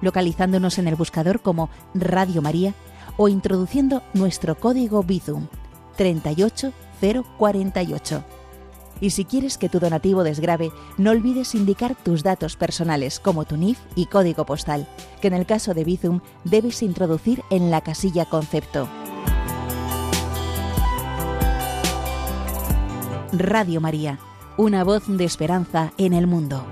localizándonos 0.00 0.78
en 0.78 0.88
el 0.88 0.96
buscador 0.96 1.40
como 1.40 1.68
Radio 1.94 2.42
María 2.42 2.74
o 3.16 3.28
introduciendo 3.28 4.02
nuestro 4.14 4.58
código 4.58 5.02
Bizum 5.02 5.48
38048. 5.96 8.24
Y 9.02 9.10
si 9.10 9.24
quieres 9.24 9.58
que 9.58 9.68
tu 9.68 9.80
donativo 9.80 10.24
desgrabe, 10.24 10.72
no 10.98 11.10
olvides 11.10 11.54
indicar 11.54 11.94
tus 11.94 12.22
datos 12.22 12.56
personales 12.56 13.18
como 13.18 13.46
tu 13.46 13.56
NIF 13.56 13.78
y 13.94 14.04
código 14.06 14.44
postal, 14.44 14.86
que 15.20 15.28
en 15.28 15.34
el 15.34 15.46
caso 15.46 15.72
de 15.72 15.84
Bizum 15.84 16.20
debes 16.44 16.82
introducir 16.82 17.42
en 17.50 17.70
la 17.70 17.80
casilla 17.80 18.26
concepto. 18.26 18.88
Radio 23.32 23.80
María 23.80 24.18
una 24.60 24.84
voz 24.84 25.04
de 25.06 25.24
esperanza 25.24 25.94
en 25.96 26.12
el 26.12 26.26
mundo. 26.26 26.66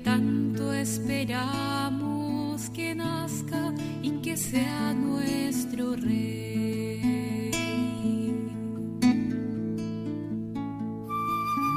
Tanto 0.00 0.72
esperamos 0.72 2.70
que 2.70 2.94
nazca 2.94 3.72
y 4.02 4.10
que 4.22 4.36
sea 4.36 4.92
nuestro 4.94 5.96
rey. 5.96 7.50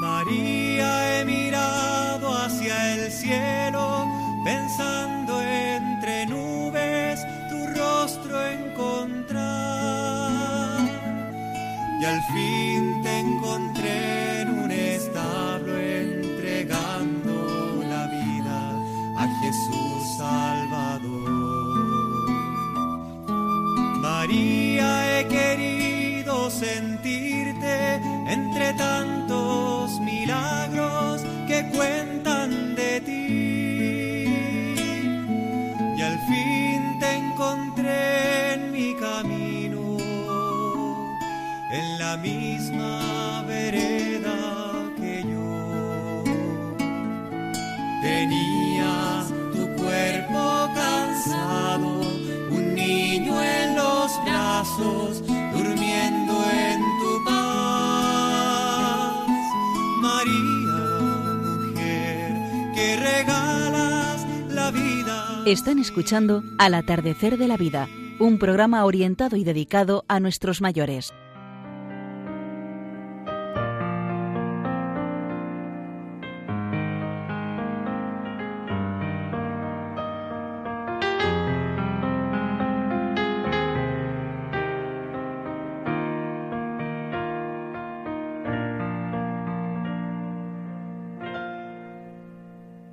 María, 0.01 1.19
he 1.19 1.25
mirado 1.25 2.35
hacia 2.37 2.95
el 2.95 3.11
cielo, 3.11 4.05
pensando 4.45 5.41
entre 5.41 6.25
nubes 6.27 7.19
tu 7.49 7.67
rostro 7.79 8.47
encontrar 8.47 9.27
y 11.99 12.05
al 12.05 12.21
fin 12.33 12.86
entre 28.29 28.73
tantos 28.73 29.99
milagros 30.01 31.23
que 31.47 31.69
cuentan 31.69 32.75
de 32.75 33.01
ti. 33.01 34.23
Y 35.97 36.01
al 36.01 36.19
fin 36.27 36.99
te 36.99 37.15
encontré 37.15 38.53
en 38.53 38.71
mi 38.71 38.95
camino 38.95 39.97
en 41.71 41.99
la 41.99 42.17
misma 42.17 43.43
vereda 43.47 44.35
que 44.97 45.23
yo. 45.23 46.23
Tenías 48.01 49.27
tu 49.53 49.67
cuerpo 49.81 50.69
cansado, 50.73 52.01
un 52.51 52.73
niño 52.73 53.41
en 53.41 53.75
los 53.75 54.19
brazos, 54.23 55.16
Están 65.47 65.79
escuchando 65.79 66.43
Al 66.57 66.73
atardecer 66.73 67.37
de 67.37 67.47
la 67.47 67.55
vida, 67.55 67.87
un 68.19 68.37
programa 68.37 68.83
orientado 68.83 69.37
y 69.37 69.45
dedicado 69.45 70.03
a 70.09 70.19
nuestros 70.19 70.59
mayores. 70.59 71.13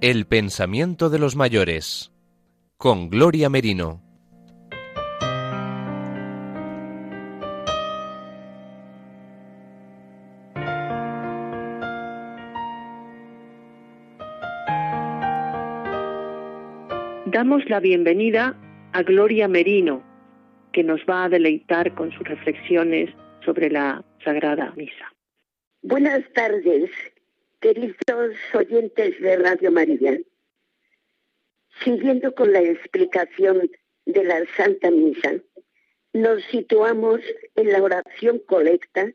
El 0.00 0.26
pensamiento 0.26 1.10
de 1.10 1.18
los 1.18 1.34
mayores 1.34 2.13
con 2.84 3.08
Gloria 3.08 3.48
Merino. 3.48 4.02
Damos 17.24 17.66
la 17.70 17.80
bienvenida 17.80 18.54
a 18.92 19.02
Gloria 19.02 19.48
Merino, 19.48 20.02
que 20.74 20.84
nos 20.84 21.00
va 21.08 21.24
a 21.24 21.28
deleitar 21.30 21.94
con 21.94 22.12
sus 22.12 22.28
reflexiones 22.28 23.08
sobre 23.46 23.70
la 23.70 24.04
Sagrada 24.22 24.74
Misa. 24.76 25.10
Buenas 25.80 26.22
tardes, 26.34 26.90
queridos 27.60 28.36
oyentes 28.52 29.18
de 29.22 29.36
Radio 29.38 29.72
María. 29.72 30.18
Siguiendo 31.82 32.34
con 32.34 32.52
la 32.52 32.60
explicación 32.60 33.70
de 34.06 34.24
la 34.24 34.44
Santa 34.56 34.90
Misa, 34.90 35.34
nos 36.12 36.44
situamos 36.44 37.20
en 37.56 37.72
la 37.72 37.82
oración 37.82 38.38
colecta 38.38 39.12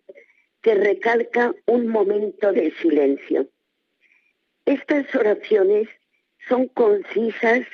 que 0.61 0.75
recalca 0.75 1.55
un 1.65 1.87
momento 1.87 2.51
de 2.51 2.71
silencio. 2.81 3.47
Estas 4.65 5.13
oraciones 5.15 5.87
son 6.47 6.67
concisas 6.67 7.65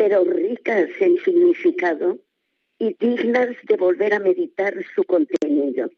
pero 0.00 0.24
ricas 0.24 0.88
en 0.98 1.18
significado 1.18 2.18
y 2.78 2.94
dignas 2.94 3.54
de 3.64 3.76
volver 3.76 4.14
a 4.14 4.18
meditar 4.18 4.72
su 4.94 5.04
contenido. 5.04 5.90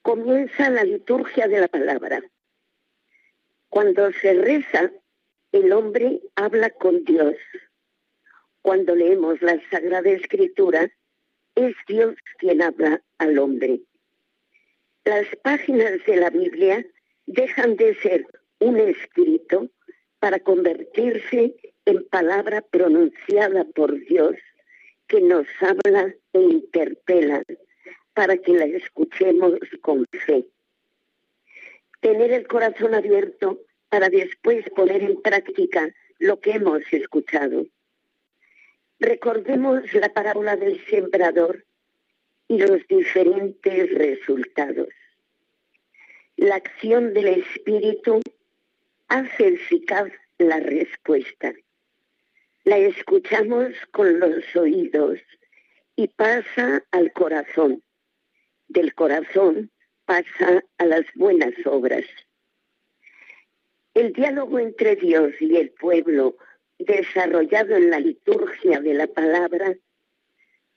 Comienza 0.00 0.70
la 0.70 0.82
liturgia 0.82 1.48
de 1.48 1.60
la 1.60 1.68
palabra. 1.68 2.22
Cuando 3.68 4.10
se 4.12 4.32
reza, 4.32 4.90
el 5.52 5.72
hombre 5.72 6.20
habla 6.34 6.70
con 6.70 7.04
Dios. 7.04 7.36
Cuando 8.62 8.94
leemos 8.94 9.40
la 9.42 9.60
Sagrada 9.70 10.10
Escritura, 10.10 10.90
es 11.54 11.74
Dios 11.86 12.14
quien 12.38 12.62
habla 12.62 13.02
al 13.18 13.38
hombre. 13.38 13.80
Las 15.04 15.26
páginas 15.42 16.04
de 16.06 16.16
la 16.16 16.30
Biblia 16.30 16.86
dejan 17.26 17.76
de 17.76 17.94
ser 17.96 18.26
un 18.60 18.78
escrito 18.78 19.68
para 20.20 20.38
convertirse 20.40 21.54
en 21.84 22.08
palabra 22.08 22.62
pronunciada 22.62 23.64
por 23.74 23.98
Dios 24.06 24.36
que 25.08 25.20
nos 25.20 25.46
habla 25.60 26.14
e 26.32 26.40
interpela 26.40 27.42
para 28.14 28.36
que 28.38 28.52
la 28.52 28.64
escuchemos 28.64 29.58
con 29.82 30.06
fe. 30.12 30.46
Tener 32.00 32.32
el 32.32 32.46
corazón 32.46 32.94
abierto 32.94 33.60
para 33.92 34.08
después 34.08 34.64
poner 34.70 35.02
en 35.02 35.20
práctica 35.20 35.94
lo 36.18 36.40
que 36.40 36.52
hemos 36.52 36.80
escuchado. 36.92 37.66
Recordemos 38.98 39.92
la 39.92 40.10
parábola 40.14 40.56
del 40.56 40.82
sembrador 40.86 41.66
y 42.48 42.56
los 42.56 42.88
diferentes 42.88 43.92
resultados. 43.92 44.88
La 46.38 46.54
acción 46.54 47.12
del 47.12 47.44
Espíritu 47.44 48.22
hace 49.08 49.48
eficaz 49.48 50.10
la 50.38 50.58
respuesta. 50.58 51.52
La 52.64 52.78
escuchamos 52.78 53.74
con 53.90 54.20
los 54.20 54.56
oídos 54.56 55.20
y 55.96 56.08
pasa 56.08 56.82
al 56.92 57.12
corazón. 57.12 57.82
Del 58.68 58.94
corazón 58.94 59.70
pasa 60.06 60.64
a 60.78 60.86
las 60.86 61.04
buenas 61.14 61.52
obras. 61.66 62.06
El 63.94 64.12
diálogo 64.12 64.58
entre 64.58 64.96
Dios 64.96 65.34
y 65.40 65.56
el 65.56 65.70
pueblo, 65.70 66.36
desarrollado 66.78 67.76
en 67.76 67.90
la 67.90 68.00
liturgia 68.00 68.80
de 68.80 68.94
la 68.94 69.06
palabra, 69.06 69.76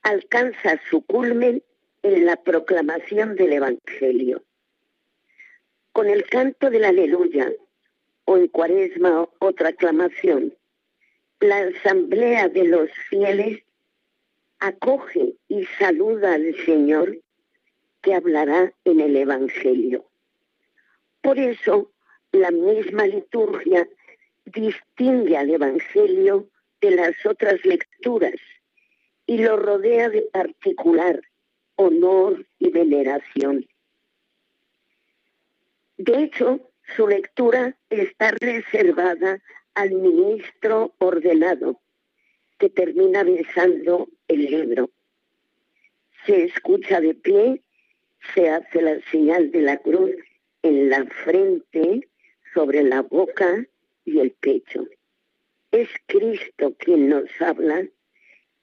alcanza 0.02 0.80
su 0.90 1.02
culmen 1.02 1.62
en 2.02 2.26
la 2.26 2.36
proclamación 2.36 3.34
del 3.34 3.54
Evangelio. 3.54 4.44
Con 5.92 6.08
el 6.08 6.24
canto 6.26 6.68
del 6.70 6.84
aleluya, 6.84 7.52
o 8.26 8.36
en 8.36 8.48
cuaresma 8.48 9.28
otra 9.38 9.70
aclamación, 9.70 10.54
la 11.40 11.58
asamblea 11.58 12.48
de 12.48 12.64
los 12.64 12.90
fieles 13.08 13.62
acoge 14.58 15.34
y 15.48 15.64
saluda 15.78 16.34
al 16.34 16.54
Señor 16.64 17.18
que 18.02 18.14
hablará 18.14 18.72
en 18.84 19.00
el 19.00 19.16
Evangelio. 19.16 20.04
Por 21.22 21.38
eso, 21.38 21.90
la 22.36 22.50
misma 22.50 23.06
liturgia 23.06 23.88
distingue 24.44 25.36
al 25.36 25.50
Evangelio 25.50 26.48
de 26.80 26.90
las 26.92 27.14
otras 27.26 27.64
lecturas 27.64 28.34
y 29.26 29.38
lo 29.38 29.56
rodea 29.56 30.08
de 30.08 30.22
particular 30.22 31.20
honor 31.76 32.46
y 32.58 32.70
veneración. 32.70 33.66
De 35.98 36.22
hecho, 36.22 36.70
su 36.94 37.08
lectura 37.08 37.76
está 37.90 38.30
reservada 38.32 39.42
al 39.74 39.90
ministro 39.92 40.94
ordenado, 40.98 41.80
que 42.58 42.70
termina 42.70 43.24
besando 43.24 44.08
el 44.28 44.44
libro. 44.44 44.90
Se 46.24 46.44
escucha 46.44 47.00
de 47.00 47.14
pie, 47.14 47.62
se 48.34 48.48
hace 48.48 48.82
la 48.82 49.00
señal 49.10 49.50
de 49.50 49.60
la 49.60 49.76
cruz 49.78 50.14
en 50.62 50.88
la 50.88 51.04
frente, 51.24 52.08
sobre 52.56 52.82
la 52.82 53.02
boca 53.02 53.66
y 54.06 54.18
el 54.18 54.30
pecho. 54.30 54.86
Es 55.72 55.90
Cristo 56.06 56.74
quien 56.78 57.10
nos 57.10 57.28
habla 57.38 57.86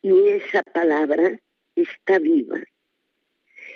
y 0.01 0.29
esa 0.29 0.63
palabra 0.63 1.39
está 1.75 2.17
viva. 2.17 2.59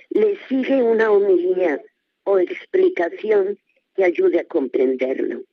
Le 0.10 0.40
sigue 0.48 0.82
una 0.82 1.12
homilía 1.12 1.80
o 2.24 2.40
explicación 2.40 3.60
que 3.96 4.06
ayude 4.06 4.40
a 4.40 4.46
comprenderlo. 4.46 5.44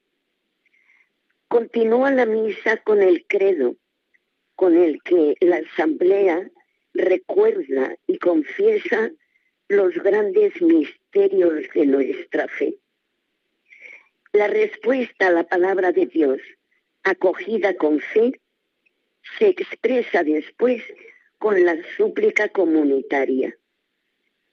Continúa 1.49 2.11
la 2.11 2.25
misa 2.25 2.79
con 2.79 3.03
el 3.03 3.27
credo, 3.27 3.77
con 4.57 4.75
el 4.79 5.03
que 5.03 5.37
la 5.41 5.57
asamblea 5.57 6.51
recuerda 6.95 7.99
y 8.07 8.17
confiesa 8.17 9.11
los 9.69 9.93
grandes 9.97 10.61
misterios 10.63 11.65
de 11.75 11.85
nuestra 11.87 12.49
fe. 12.49 12.79
La 14.35 14.49
respuesta 14.49 15.29
a 15.29 15.31
la 15.31 15.45
palabra 15.45 15.93
de 15.93 16.07
Dios, 16.07 16.41
acogida 17.05 17.77
con 17.77 18.01
fe, 18.01 18.41
se 19.39 19.47
expresa 19.47 20.25
después 20.25 20.83
con 21.39 21.65
la 21.65 21.77
súplica 21.97 22.49
comunitaria, 22.49 23.57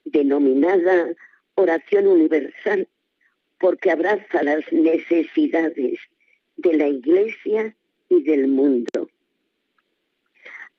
denominada 0.06 1.16
oración 1.56 2.06
universal 2.06 2.88
porque 3.60 3.90
abraza 3.90 4.44
las 4.44 4.72
necesidades 4.72 5.98
de 6.58 6.74
la 6.74 6.88
Iglesia 6.88 7.76
y 8.08 8.22
del 8.22 8.50
mundo. 8.50 9.10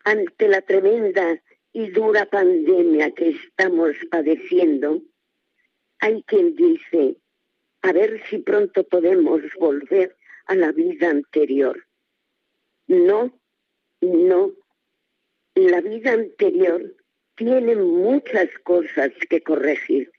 Ante 0.05 0.47
la 0.47 0.61
tremenda 0.61 1.43
y 1.73 1.91
dura 1.91 2.27
pandemia 2.27 3.11
que 3.11 3.31
estamos 3.31 3.97
padeciendo, 4.13 5.03
hay 5.99 6.23
quien 6.23 6.55
dice, 6.55 7.17
a 7.83 7.93
ver 7.93 8.23
si 8.29 8.39
pronto 8.39 8.85
podemos 8.85 9.43
volver 9.59 10.17
a 10.47 10.55
la 10.55 10.73
vida 10.73 11.11
anterior. 11.11 11.87
No, 12.87 13.39
no. 14.01 14.53
La 15.55 15.81
vida 15.81 16.13
anterior 16.13 16.95
tiene 17.37 17.77
muchas 17.77 18.49
cosas 18.65 19.11
que 19.29 19.43
corregir 19.43 20.11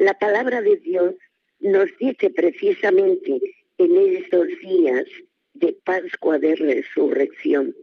la 0.00 0.14
palabra 0.14 0.62
de 0.62 0.76
Dios 0.76 1.14
nos 1.58 1.88
dice 1.98 2.30
precisamente 2.30 3.38
en 3.76 3.96
estos 4.16 4.48
días 4.60 5.04
de 5.52 5.76
Pascua 5.84 6.38
de 6.38 6.56
Resurrección, 6.56 7.76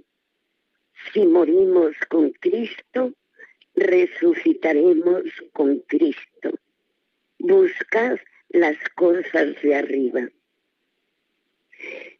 si 1.13 1.25
morimos 1.27 1.95
con 2.10 2.31
Cristo, 2.31 3.13
resucitaremos 3.75 5.25
con 5.53 5.79
Cristo. 5.81 6.57
Buscad 7.38 8.17
las 8.49 8.77
cosas 8.95 9.62
de 9.62 9.75
arriba. 9.75 10.29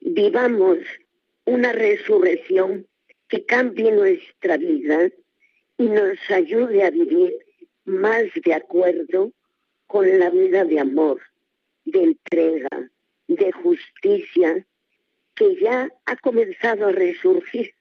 Vivamos 0.01 0.79
una 1.45 1.71
resurrección 1.71 2.87
que 3.27 3.45
cambie 3.45 3.91
nuestra 3.91 4.57
vida 4.57 5.09
y 5.77 5.83
nos 5.83 6.17
ayude 6.29 6.83
a 6.83 6.91
vivir 6.91 7.33
más 7.85 8.25
de 8.43 8.53
acuerdo 8.53 9.31
con 9.87 10.19
la 10.19 10.29
vida 10.29 10.65
de 10.65 10.79
amor, 10.79 11.21
de 11.85 12.03
entrega, 12.03 12.91
de 13.27 13.51
justicia, 13.51 14.65
que 15.35 15.55
ya 15.55 15.89
ha 16.05 16.15
comenzado 16.17 16.87
a 16.87 16.91
resurgir. 16.91 17.73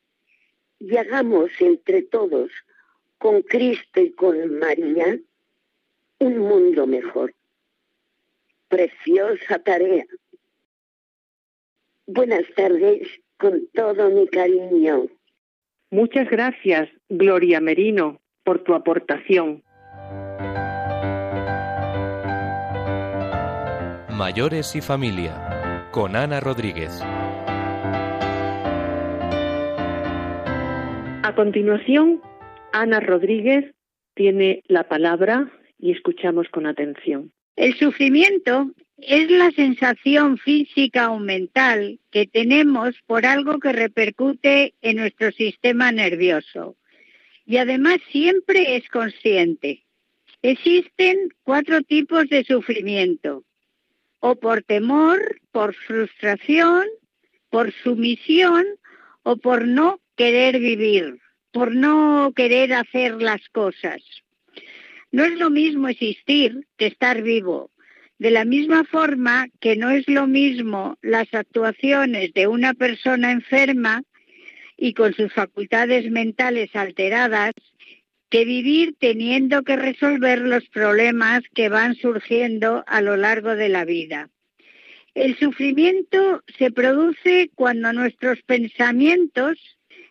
Y 0.78 0.96
hagamos 0.96 1.50
entre 1.60 2.02
todos, 2.02 2.50
con 3.18 3.42
Cristo 3.42 4.00
y 4.00 4.12
con 4.12 4.58
María, 4.58 5.18
un 6.18 6.38
mundo 6.38 6.86
mejor. 6.86 7.35
Preciosa 8.76 9.58
tarea. 9.60 10.04
Buenas 12.06 12.44
tardes, 12.54 13.08
con 13.38 13.66
todo 13.72 14.10
mi 14.10 14.26
cariño. 14.28 15.06
Muchas 15.90 16.28
gracias, 16.28 16.90
Gloria 17.08 17.58
Merino, 17.62 18.20
por 18.44 18.62
tu 18.64 18.74
aportación. 18.74 19.62
Mayores 24.10 24.76
y 24.76 24.82
familia, 24.82 25.88
con 25.90 26.14
Ana 26.14 26.40
Rodríguez. 26.40 27.00
A 31.22 31.32
continuación, 31.34 32.20
Ana 32.74 33.00
Rodríguez 33.00 33.74
tiene 34.12 34.62
la 34.68 34.86
palabra 34.86 35.50
y 35.78 35.92
escuchamos 35.92 36.46
con 36.50 36.66
atención. 36.66 37.32
El 37.56 37.74
sufrimiento 37.78 38.70
es 38.98 39.30
la 39.30 39.50
sensación 39.50 40.38
física 40.38 41.10
o 41.10 41.18
mental 41.18 41.98
que 42.10 42.26
tenemos 42.26 42.94
por 43.06 43.24
algo 43.24 43.58
que 43.58 43.72
repercute 43.72 44.74
en 44.82 44.96
nuestro 44.96 45.32
sistema 45.32 45.90
nervioso 45.90 46.76
y 47.46 47.56
además 47.56 47.98
siempre 48.10 48.76
es 48.76 48.88
consciente. 48.88 49.84
Existen 50.42 51.30
cuatro 51.44 51.82
tipos 51.82 52.28
de 52.28 52.44
sufrimiento, 52.44 53.44
o 54.20 54.36
por 54.36 54.62
temor, 54.62 55.40
por 55.52 55.74
frustración, 55.74 56.84
por 57.48 57.72
sumisión 57.72 58.66
o 59.22 59.36
por 59.36 59.66
no 59.66 60.00
querer 60.16 60.58
vivir, 60.58 61.20
por 61.52 61.74
no 61.74 62.32
querer 62.34 62.74
hacer 62.74 63.22
las 63.22 63.48
cosas. 63.50 64.02
No 65.12 65.24
es 65.24 65.38
lo 65.38 65.50
mismo 65.50 65.88
existir 65.88 66.66
que 66.76 66.86
estar 66.86 67.22
vivo. 67.22 67.70
De 68.18 68.30
la 68.30 68.44
misma 68.44 68.84
forma 68.84 69.48
que 69.60 69.76
no 69.76 69.90
es 69.90 70.08
lo 70.08 70.26
mismo 70.26 70.96
las 71.02 71.32
actuaciones 71.34 72.32
de 72.32 72.46
una 72.46 72.74
persona 72.74 73.30
enferma 73.30 74.02
y 74.76 74.94
con 74.94 75.14
sus 75.14 75.32
facultades 75.32 76.10
mentales 76.10 76.74
alteradas 76.74 77.52
que 78.28 78.44
vivir 78.44 78.96
teniendo 78.98 79.62
que 79.62 79.76
resolver 79.76 80.40
los 80.40 80.68
problemas 80.68 81.42
que 81.54 81.68
van 81.68 81.94
surgiendo 81.94 82.84
a 82.86 83.00
lo 83.00 83.16
largo 83.16 83.54
de 83.54 83.68
la 83.68 83.84
vida. 83.84 84.30
El 85.14 85.38
sufrimiento 85.38 86.42
se 86.58 86.70
produce 86.70 87.50
cuando 87.54 87.92
nuestros 87.92 88.42
pensamientos 88.42 89.58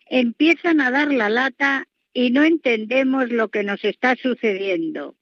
empiezan 0.10 0.82
a 0.82 0.92
dar 0.92 1.12
la 1.12 1.30
lata 1.30 1.88
y 2.16 2.32
no 2.32 2.44
entendemos 2.44 3.30
lo 3.30 3.50
que 3.50 3.64
nos 3.64 3.84
está 3.84 4.16
sucediendo. 4.16 5.16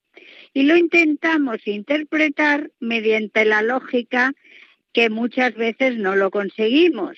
Y 0.53 0.63
lo 0.63 0.77
intentamos 0.77 1.67
interpretar 1.67 2.71
mediante 2.79 3.43
la 3.45 3.63
lógica 3.63 4.33
que 4.93 5.09
muchas 5.09 5.55
veces 5.55 5.97
no 5.97 6.15
lo 6.15 6.29
conseguimos. 6.29 7.17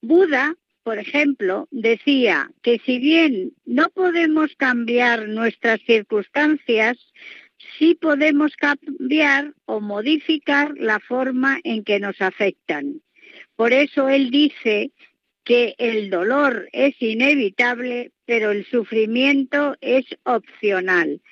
Buda, 0.00 0.54
por 0.84 0.98
ejemplo, 0.98 1.66
decía 1.72 2.48
que 2.62 2.80
si 2.86 3.00
bien 3.00 3.54
no 3.64 3.88
podemos 3.90 4.54
cambiar 4.56 5.28
nuestras 5.28 5.80
circunstancias, 5.80 6.96
sí 7.76 7.96
podemos 7.96 8.54
cambiar 8.54 9.52
o 9.64 9.80
modificar 9.80 10.74
la 10.78 11.00
forma 11.00 11.58
en 11.64 11.82
que 11.82 11.98
nos 11.98 12.20
afectan. 12.22 13.02
Por 13.56 13.72
eso 13.72 14.08
él 14.08 14.30
dice 14.30 14.92
que 15.42 15.74
el 15.78 16.08
dolor 16.08 16.68
es 16.72 16.94
inevitable, 17.02 18.12
pero 18.26 18.50
el 18.50 18.66
sufrimiento 18.66 19.76
es 19.80 20.04
opcional. 20.24 21.22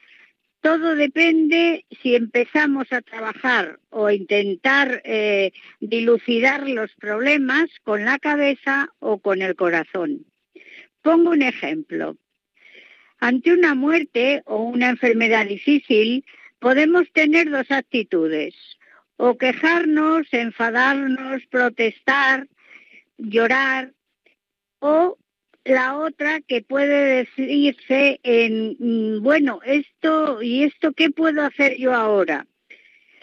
Todo 0.60 0.94
depende 0.94 1.84
si 2.00 2.14
empezamos 2.14 2.90
a 2.90 3.02
trabajar 3.02 3.78
o 3.90 4.10
intentar 4.10 5.02
eh, 5.04 5.52
dilucidar 5.80 6.66
los 6.66 6.90
problemas 6.94 7.68
con 7.82 8.06
la 8.06 8.18
cabeza 8.18 8.88
o 8.98 9.18
con 9.18 9.42
el 9.42 9.56
corazón. 9.56 10.24
Pongo 11.02 11.32
un 11.32 11.42
ejemplo. 11.42 12.16
Ante 13.18 13.52
una 13.52 13.74
muerte 13.74 14.42
o 14.46 14.62
una 14.62 14.88
enfermedad 14.88 15.46
difícil, 15.46 16.24
podemos 16.60 17.12
tener 17.12 17.50
dos 17.50 17.70
actitudes, 17.70 18.54
o 19.16 19.36
quejarnos, 19.36 20.26
enfadarnos, 20.32 21.44
protestar, 21.50 22.48
llorar, 23.18 23.92
o 24.78 25.18
la 25.64 25.96
otra 25.98 26.40
que 26.40 26.62
puede 26.62 27.24
decirse 27.24 28.20
en, 28.22 28.76
mm, 28.78 29.22
bueno, 29.22 29.60
esto 29.64 30.42
y 30.42 30.64
esto, 30.64 30.92
¿qué 30.92 31.10
puedo 31.10 31.42
hacer 31.42 31.76
yo 31.78 31.94
ahora? 31.94 32.46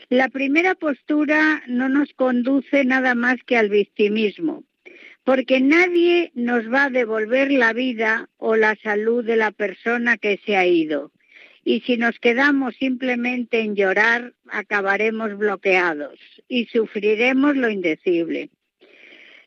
La 0.10 0.28
primera 0.28 0.76
postura 0.76 1.64
no 1.68 1.88
nos 1.88 2.14
conduce 2.14 2.84
nada 2.84 3.16
más 3.16 3.38
que 3.46 3.58
al 3.58 3.70
victimismo, 3.70 4.64
porque 5.24 5.62
nadie 5.62 6.32
nos 6.34 6.72
va 6.72 6.86
a 6.86 6.90
devolver 6.90 7.52
la 7.52 7.74
vida 7.74 8.28
o 8.38 8.56
la 8.56 8.76
salud 8.76 9.24
de 9.24 9.36
la 9.36 9.52
persona 9.52 10.18
que 10.18 10.40
se 10.46 10.58
ha 10.58 10.66
ido. 10.66 11.12
Y 11.64 11.82
si 11.82 11.96
nos 11.96 12.18
quedamos 12.20 12.76
simplemente 12.76 13.60
en 13.60 13.76
llorar, 13.76 14.34
acabaremos 14.50 15.38
bloqueados 15.38 16.20
y 16.48 16.66
sufriremos 16.66 17.56
lo 17.56 17.70
indecible. 17.70 18.50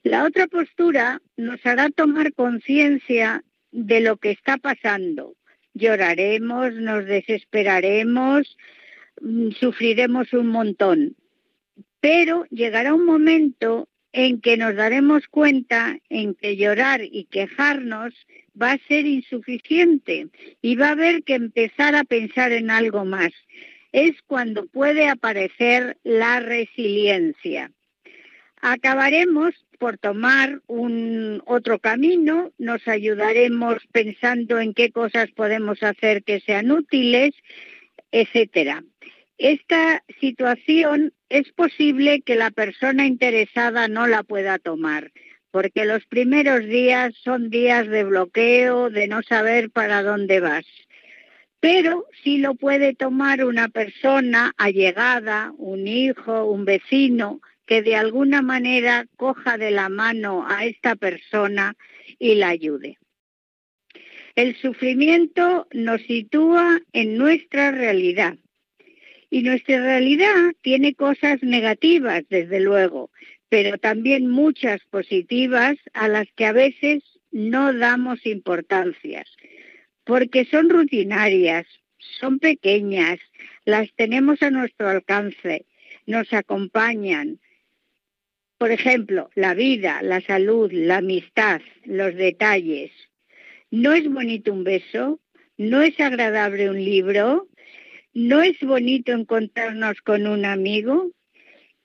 La 0.04 0.24
otra 0.24 0.46
postura 0.48 1.22
nos 1.38 1.64
hará 1.64 1.88
tomar 1.88 2.34
conciencia 2.34 3.42
de 3.72 4.00
lo 4.00 4.18
que 4.18 4.32
está 4.32 4.58
pasando. 4.58 5.34
Lloraremos, 5.72 6.74
nos 6.74 7.06
desesperaremos, 7.06 8.54
mm, 9.22 9.52
sufriremos 9.52 10.34
un 10.34 10.48
montón. 10.48 11.16
Pero 12.00 12.44
llegará 12.50 12.92
un 12.92 13.06
momento 13.06 13.88
en 14.12 14.42
que 14.42 14.58
nos 14.58 14.76
daremos 14.76 15.26
cuenta 15.28 15.96
en 16.10 16.34
que 16.34 16.58
llorar 16.58 17.00
y 17.02 17.24
quejarnos 17.24 18.12
va 18.60 18.72
a 18.72 18.86
ser 18.86 19.06
insuficiente 19.06 20.28
y 20.60 20.76
va 20.76 20.88
a 20.88 20.92
haber 20.92 21.22
que 21.22 21.34
empezar 21.34 21.94
a 21.94 22.04
pensar 22.04 22.52
en 22.52 22.70
algo 22.70 23.06
más. 23.06 23.32
Es 23.90 24.20
cuando 24.26 24.66
puede 24.66 25.08
aparecer 25.08 25.96
la 26.04 26.40
resiliencia. 26.40 27.72
Acabaremos 28.60 29.54
por 29.78 29.98
tomar 29.98 30.60
un 30.66 31.42
otro 31.46 31.78
camino, 31.78 32.52
nos 32.58 32.86
ayudaremos 32.88 33.78
pensando 33.92 34.58
en 34.58 34.74
qué 34.74 34.90
cosas 34.90 35.30
podemos 35.32 35.82
hacer 35.82 36.24
que 36.24 36.40
sean 36.40 36.70
útiles, 36.70 37.34
etcétera. 38.10 38.84
Esta 39.38 40.04
situación 40.20 41.12
es 41.28 41.50
posible 41.52 42.22
que 42.22 42.36
la 42.36 42.50
persona 42.50 43.06
interesada 43.06 43.88
no 43.88 44.06
la 44.06 44.22
pueda 44.22 44.58
tomar, 44.58 45.10
porque 45.50 45.84
los 45.84 46.04
primeros 46.06 46.64
días 46.64 47.14
son 47.22 47.50
días 47.50 47.88
de 47.88 48.04
bloqueo, 48.04 48.90
de 48.90 49.08
no 49.08 49.22
saber 49.22 49.70
para 49.70 50.02
dónde 50.02 50.40
vas. 50.40 50.64
Pero 51.60 52.06
sí 52.22 52.38
lo 52.38 52.54
puede 52.54 52.94
tomar 52.94 53.44
una 53.44 53.68
persona 53.68 54.52
allegada, 54.56 55.52
un 55.56 55.88
hijo, 55.88 56.44
un 56.44 56.64
vecino, 56.64 57.40
que 57.66 57.82
de 57.82 57.96
alguna 57.96 58.42
manera 58.42 59.06
coja 59.16 59.58
de 59.58 59.70
la 59.70 59.88
mano 59.88 60.46
a 60.48 60.64
esta 60.64 60.96
persona 60.96 61.76
y 62.18 62.34
la 62.34 62.48
ayude. 62.48 62.98
El 64.34 64.56
sufrimiento 64.56 65.68
nos 65.72 66.02
sitúa 66.02 66.80
en 66.92 67.16
nuestra 67.16 67.70
realidad 67.70 68.36
y 69.30 69.42
nuestra 69.42 69.80
realidad 69.80 70.52
tiene 70.60 70.94
cosas 70.94 71.42
negativas, 71.42 72.24
desde 72.28 72.60
luego, 72.60 73.10
pero 73.48 73.78
también 73.78 74.28
muchas 74.28 74.80
positivas 74.90 75.76
a 75.92 76.08
las 76.08 76.26
que 76.36 76.46
a 76.46 76.52
veces 76.52 77.02
no 77.30 77.72
damos 77.72 78.26
importancias, 78.26 79.28
porque 80.04 80.44
son 80.44 80.68
rutinarias, 80.68 81.66
son 82.20 82.38
pequeñas, 82.38 83.18
las 83.64 83.92
tenemos 83.94 84.42
a 84.42 84.50
nuestro 84.50 84.88
alcance, 84.88 85.64
nos 86.06 86.32
acompañan, 86.32 87.40
por 88.64 88.72
ejemplo, 88.72 89.28
la 89.34 89.52
vida, 89.52 90.00
la 90.00 90.22
salud, 90.22 90.72
la 90.72 90.96
amistad, 90.96 91.60
los 91.84 92.14
detalles. 92.14 92.90
¿No 93.70 93.92
es 93.92 94.10
bonito 94.10 94.54
un 94.54 94.64
beso? 94.64 95.20
¿No 95.58 95.82
es 95.82 96.00
agradable 96.00 96.70
un 96.70 96.82
libro? 96.82 97.46
¿No 98.14 98.40
es 98.40 98.58
bonito 98.60 99.12
encontrarnos 99.12 100.00
con 100.00 100.26
un 100.26 100.46
amigo? 100.46 101.10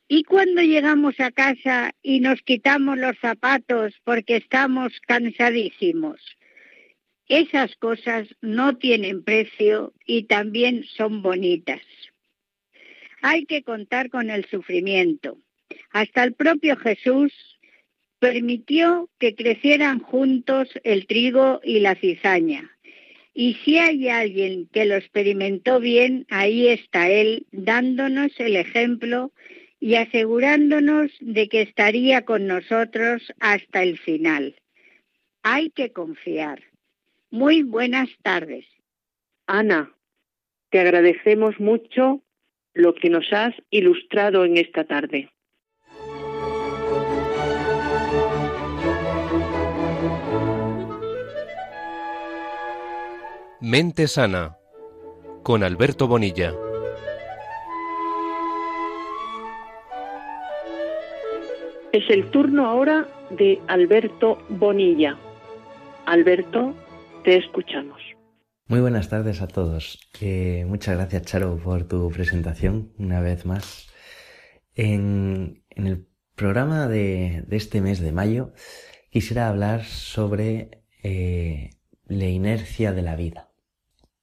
¿Y 0.07 0.23
cuando 0.23 0.61
llegamos 0.61 1.19
a 1.19 1.31
casa 1.31 1.91
y 2.01 2.21
nos 2.21 2.41
quitamos 2.43 2.97
los 2.97 3.19
zapatos 3.19 3.93
porque 4.05 4.37
estamos 4.37 4.93
cansadísimos? 5.05 6.21
Esas 7.27 7.75
cosas 7.75 8.25
no 8.39 8.77
tienen 8.77 9.25
precio 9.25 9.91
y 10.05 10.27
también 10.27 10.85
son 10.85 11.21
bonitas. 11.21 11.81
Hay 13.21 13.45
que 13.45 13.63
contar 13.63 14.09
con 14.09 14.29
el 14.29 14.45
sufrimiento. 14.45 15.39
Hasta 15.91 16.23
el 16.23 16.33
propio 16.33 16.75
Jesús 16.77 17.33
permitió 18.19 19.09
que 19.17 19.35
crecieran 19.35 19.99
juntos 19.99 20.69
el 20.83 21.07
trigo 21.07 21.61
y 21.63 21.79
la 21.79 21.95
cizaña. 21.95 22.69
Y 23.33 23.53
si 23.63 23.77
hay 23.77 24.09
alguien 24.09 24.67
que 24.67 24.85
lo 24.85 24.95
experimentó 24.95 25.79
bien, 25.79 26.25
ahí 26.29 26.67
está 26.67 27.09
Él, 27.09 27.45
dándonos 27.51 28.37
el 28.39 28.55
ejemplo 28.57 29.31
y 29.79 29.95
asegurándonos 29.95 31.11
de 31.21 31.47
que 31.47 31.61
estaría 31.61 32.25
con 32.25 32.47
nosotros 32.47 33.33
hasta 33.39 33.81
el 33.81 33.97
final. 33.97 34.55
Hay 35.41 35.69
que 35.69 35.91
confiar. 35.91 36.61
Muy 37.31 37.63
buenas 37.63 38.09
tardes. 38.21 38.65
Ana, 39.47 39.95
te 40.69 40.79
agradecemos 40.79 41.59
mucho 41.59 42.21
lo 42.73 42.93
que 42.93 43.09
nos 43.09 43.31
has 43.31 43.55
ilustrado 43.69 44.43
en 44.45 44.57
esta 44.57 44.83
tarde. 44.83 45.29
Mente 53.61 54.07
Sana 54.07 54.57
con 55.43 55.63
Alberto 55.63 56.07
Bonilla. 56.07 56.53
Es 61.91 62.09
el 62.09 62.31
turno 62.31 62.69
ahora 62.69 63.05
de 63.31 63.59
Alberto 63.67 64.37
Bonilla. 64.47 65.17
Alberto, 66.05 66.73
te 67.25 67.35
escuchamos. 67.35 68.01
Muy 68.67 68.79
buenas 68.79 69.09
tardes 69.09 69.41
a 69.41 69.47
todos. 69.47 70.09
Eh, 70.21 70.63
muchas 70.65 70.95
gracias, 70.95 71.23
Charo, 71.23 71.57
por 71.57 71.85
tu 71.85 72.09
presentación 72.11 72.93
una 72.97 73.19
vez 73.19 73.45
más. 73.45 73.89
En, 74.73 75.65
en 75.71 75.87
el 75.87 76.07
programa 76.35 76.87
de, 76.87 77.43
de, 77.45 77.57
este 77.57 77.81
mes 77.81 77.99
de 77.99 78.13
mayo 78.13 78.53
quisiera 79.09 79.49
hablar 79.49 79.83
sobre 79.83 80.85
eh, 81.03 81.71
la 82.07 82.27
inercia 82.27 82.93
de 82.93 83.01
la 83.01 83.17
vida. 83.17 83.48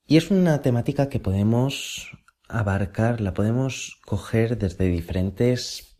Y 0.08 0.16
es 0.16 0.30
una 0.30 0.62
temática 0.62 1.08
que 1.08 1.18
podemos 1.18 2.12
abarcar, 2.48 3.20
la 3.20 3.34
podemos 3.34 3.98
coger 4.06 4.56
desde 4.56 4.86
diferentes 4.86 5.98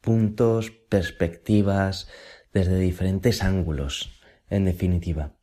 puntos, 0.00 0.70
perspectivas, 0.70 2.08
desde 2.52 2.78
diferentes 2.78 3.42
ángulos, 3.42 4.20
en 4.48 4.66
definitiva. 4.66 5.36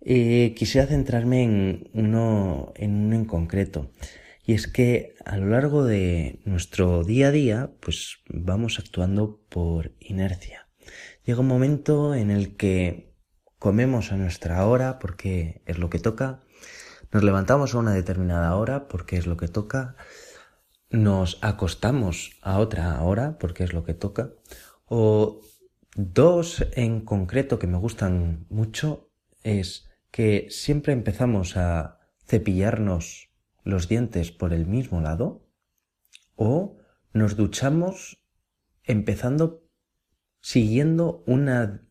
Eh, 0.00 0.54
quisiera 0.56 0.86
centrarme 0.86 1.42
en 1.42 1.90
uno, 1.92 2.72
en 2.76 2.94
uno 2.94 3.14
en 3.14 3.24
concreto. 3.26 3.92
Y 4.46 4.54
es 4.54 4.66
que 4.66 5.16
a 5.26 5.36
lo 5.36 5.50
largo 5.50 5.84
de 5.84 6.40
nuestro 6.46 7.04
día 7.04 7.28
a 7.28 7.30
día, 7.30 7.72
pues 7.80 8.20
vamos 8.26 8.78
actuando 8.78 9.44
por 9.50 9.92
inercia. 10.00 10.66
Llega 11.26 11.40
un 11.40 11.46
momento 11.46 12.14
en 12.14 12.30
el 12.30 12.56
que 12.56 13.14
comemos 13.58 14.12
a 14.12 14.16
nuestra 14.16 14.66
hora 14.66 14.98
porque 14.98 15.62
es 15.66 15.78
lo 15.78 15.90
que 15.90 15.98
toca, 15.98 16.40
nos 17.12 17.24
levantamos 17.24 17.74
a 17.74 17.78
una 17.78 17.92
determinada 17.92 18.54
hora 18.56 18.88
porque 18.88 19.16
es 19.16 19.26
lo 19.26 19.36
que 19.36 19.48
toca, 19.48 19.96
nos 20.90 21.38
acostamos 21.42 22.38
a 22.42 22.58
otra 22.58 23.02
hora 23.02 23.38
porque 23.38 23.64
es 23.64 23.72
lo 23.72 23.84
que 23.84 23.94
toca, 23.94 24.30
o 24.86 25.40
dos 25.94 26.64
en 26.72 27.04
concreto 27.04 27.58
que 27.58 27.66
me 27.66 27.78
gustan 27.78 28.46
mucho 28.48 29.10
es 29.42 29.88
que 30.10 30.48
siempre 30.50 30.92
empezamos 30.92 31.56
a 31.56 31.98
cepillarnos 32.26 33.30
los 33.64 33.88
dientes 33.88 34.30
por 34.30 34.52
el 34.52 34.66
mismo 34.66 35.00
lado 35.00 35.46
o 36.36 36.78
nos 37.12 37.36
duchamos 37.36 38.22
empezando 38.84 39.64
siguiendo 40.40 41.22
una, 41.26 41.82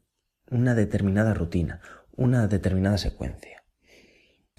una 0.49 0.75
determinada 0.75 1.33
rutina, 1.33 1.81
una 2.15 2.47
determinada 2.47 2.97
secuencia. 2.97 3.58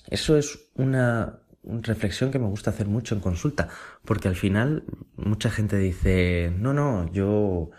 Eso 0.08 0.36
es 0.36 0.70
una, 0.74 1.40
reflexión 1.62 2.30
que 2.30 2.38
me 2.38 2.46
gusta 2.46 2.70
hacer 2.70 2.86
mucho 2.86 3.14
en 3.14 3.20
consulta, 3.20 3.68
porque 4.04 4.28
al 4.28 4.36
final 4.36 4.84
mucha 5.16 5.50
gente 5.50 5.76
dice, 5.76 6.52
no, 6.56 6.72
no, 6.72 7.12
yo 7.12 7.70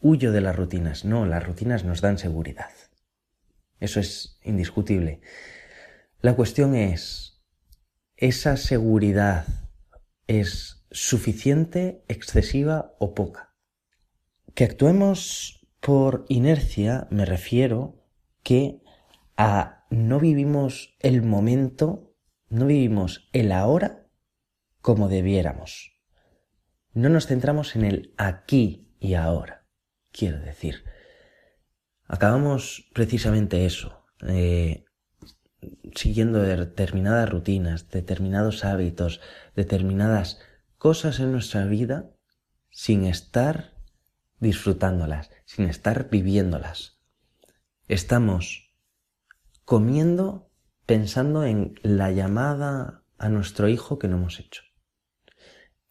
huyo 0.00 0.32
de 0.32 0.40
las 0.40 0.54
rutinas. 0.54 1.04
No, 1.04 1.26
las 1.26 1.44
rutinas 1.44 1.84
nos 1.84 2.00
dan 2.00 2.18
seguridad. 2.18 2.70
Eso 3.80 4.00
es 4.00 4.38
indiscutible. 4.42 5.20
La 6.20 6.34
cuestión 6.36 6.74
es, 6.74 7.42
¿esa 8.16 8.56
seguridad 8.56 9.46
es 10.26 10.86
suficiente, 10.90 12.04
excesiva 12.08 12.94
o 12.98 13.14
poca? 13.14 13.54
Que 14.54 14.64
actuemos 14.64 15.66
por 15.80 16.24
inercia 16.28 17.06
me 17.10 17.26
refiero 17.26 18.06
que 18.42 18.80
a 19.36 19.73
no 19.90 20.20
vivimos 20.20 20.96
el 21.00 21.22
momento, 21.22 22.14
no 22.48 22.66
vivimos 22.66 23.28
el 23.32 23.52
ahora 23.52 24.06
como 24.80 25.08
debiéramos. 25.08 25.92
No 26.92 27.08
nos 27.08 27.26
centramos 27.26 27.74
en 27.74 27.84
el 27.84 28.14
aquí 28.16 28.94
y 29.00 29.14
ahora. 29.14 29.66
Quiero 30.12 30.38
decir, 30.38 30.84
acabamos 32.06 32.88
precisamente 32.92 33.66
eso, 33.66 34.04
eh, 34.26 34.84
siguiendo 35.94 36.40
determinadas 36.40 37.28
rutinas, 37.28 37.88
determinados 37.90 38.64
hábitos, 38.64 39.20
determinadas 39.56 40.38
cosas 40.78 41.18
en 41.18 41.32
nuestra 41.32 41.64
vida 41.64 42.10
sin 42.70 43.04
estar 43.04 43.74
disfrutándolas, 44.38 45.30
sin 45.46 45.68
estar 45.68 46.10
viviéndolas. 46.10 47.00
Estamos 47.88 48.63
comiendo 49.64 50.50
pensando 50.86 51.44
en 51.44 51.74
la 51.82 52.10
llamada 52.10 53.02
a 53.18 53.28
nuestro 53.28 53.68
hijo 53.68 53.98
que 53.98 54.08
no 54.08 54.16
hemos 54.16 54.40
hecho. 54.40 54.62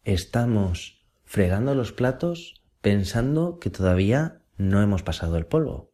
Estamos 0.02 1.04
fregando 1.24 1.74
los 1.74 1.92
platos 1.92 2.62
pensando 2.80 3.58
que 3.58 3.70
todavía 3.70 4.42
no 4.56 4.82
hemos 4.82 5.02
pasado 5.02 5.36
el 5.36 5.46
polvo. 5.46 5.92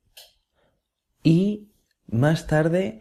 Y 1.23 1.71
más 2.07 2.47
tarde 2.47 3.01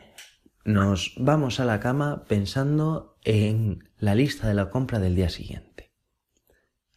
nos 0.63 1.13
vamos 1.17 1.59
a 1.59 1.65
la 1.65 1.79
cama 1.79 2.25
pensando 2.27 3.17
en 3.23 3.89
la 3.97 4.15
lista 4.15 4.47
de 4.47 4.53
la 4.53 4.69
compra 4.69 4.99
del 4.99 5.15
día 5.15 5.29
siguiente. 5.29 5.91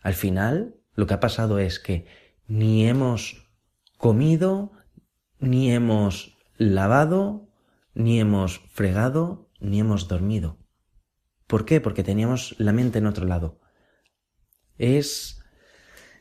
Al 0.02 0.14
final, 0.14 0.76
lo 0.94 1.06
que 1.06 1.14
ha 1.14 1.20
pasado 1.20 1.58
es 1.58 1.78
que 1.78 2.06
ni 2.46 2.86
hemos 2.86 3.48
comido, 3.96 4.72
ni 5.38 5.72
hemos 5.72 6.36
lavado, 6.58 7.48
ni 7.94 8.20
hemos 8.20 8.60
fregado, 8.70 9.50
ni 9.60 9.80
hemos 9.80 10.08
dormido. 10.08 10.58
¿Por 11.46 11.64
qué? 11.64 11.80
Porque 11.80 12.02
teníamos 12.02 12.54
la 12.58 12.72
mente 12.72 12.98
en 12.98 13.06
otro 13.06 13.26
lado. 13.26 13.60
Es 14.78 15.42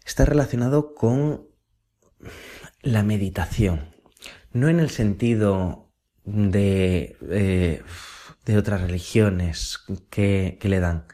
está 0.06 0.26
relacionado 0.26 0.94
con 0.94 1.48
la 2.82 3.04
meditación. 3.04 3.96
No 4.52 4.68
en 4.68 4.80
el 4.80 4.90
sentido 4.90 5.92
de, 6.26 7.18
eh, 7.30 7.84
de 8.46 8.58
otras 8.58 8.82
religiones 8.82 9.80
que, 10.10 10.58
que 10.60 10.70
le 10.70 10.80
dan, 10.80 11.06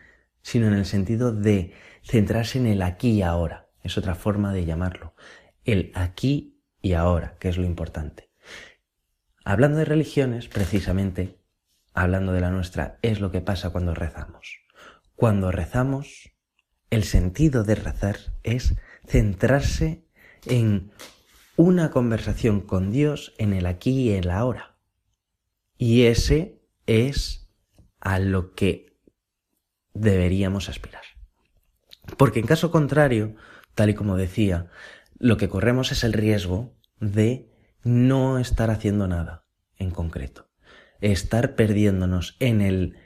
sino 0.42 0.68
en 0.68 0.74
el 0.74 0.86
sentido 0.86 1.32
de 1.32 1.74
centrarse 2.04 2.58
en 2.58 2.68
el 2.68 2.82
aquí 2.82 3.12
y 3.12 3.22
ahora. 3.22 3.70
Es 3.84 3.98
otra 3.98 4.16
forma 4.16 4.54
de 4.54 4.66
llamarlo. 4.66 5.14
El 5.64 5.92
aquí 5.94 6.60
y 6.82 6.94
ahora, 6.94 7.38
que 7.40 7.50
es 7.50 7.58
lo 7.58 7.66
importante. 7.66 8.27
Hablando 9.50 9.78
de 9.78 9.86
religiones, 9.86 10.50
precisamente, 10.50 11.40
hablando 11.94 12.34
de 12.34 12.42
la 12.42 12.52
nuestra, 12.52 13.00
es 13.02 13.22
lo 13.22 13.32
que 13.32 13.40
pasa 13.40 13.70
cuando 13.70 13.96
rezamos. 13.96 14.60
Cuando 15.16 15.52
rezamos, 15.52 16.34
el 16.90 17.06
sentido 17.06 17.64
de 17.64 17.76
rezar 17.76 18.18
es 18.44 18.76
centrarse 19.06 20.04
en 20.46 20.92
una 21.56 21.92
conversación 21.92 22.60
con 22.60 22.92
Dios 22.92 23.36
en 23.38 23.54
el 23.54 23.68
aquí 23.68 24.10
y 24.10 24.16
el 24.16 24.32
ahora. 24.32 24.76
Y 25.78 26.08
ese 26.08 26.62
es 26.86 27.50
a 28.02 28.20
lo 28.20 28.54
que 28.54 28.98
deberíamos 29.94 30.68
aspirar. 30.68 31.04
Porque 32.18 32.42
en 32.42 32.48
caso 32.48 32.70
contrario, 32.70 33.38
tal 33.76 33.92
y 33.92 33.94
como 33.94 34.18
decía, 34.18 34.68
lo 35.20 35.38
que 35.38 35.48
corremos 35.48 35.94
es 35.94 36.04
el 36.04 36.12
riesgo 36.12 36.76
de 37.00 37.47
no 37.88 38.38
estar 38.38 38.70
haciendo 38.70 39.08
nada 39.08 39.46
en 39.78 39.92
concreto, 39.92 40.50
estar 41.02 41.56
perdiéndonos 41.56 42.36
en 42.40 42.62
el 42.62 42.98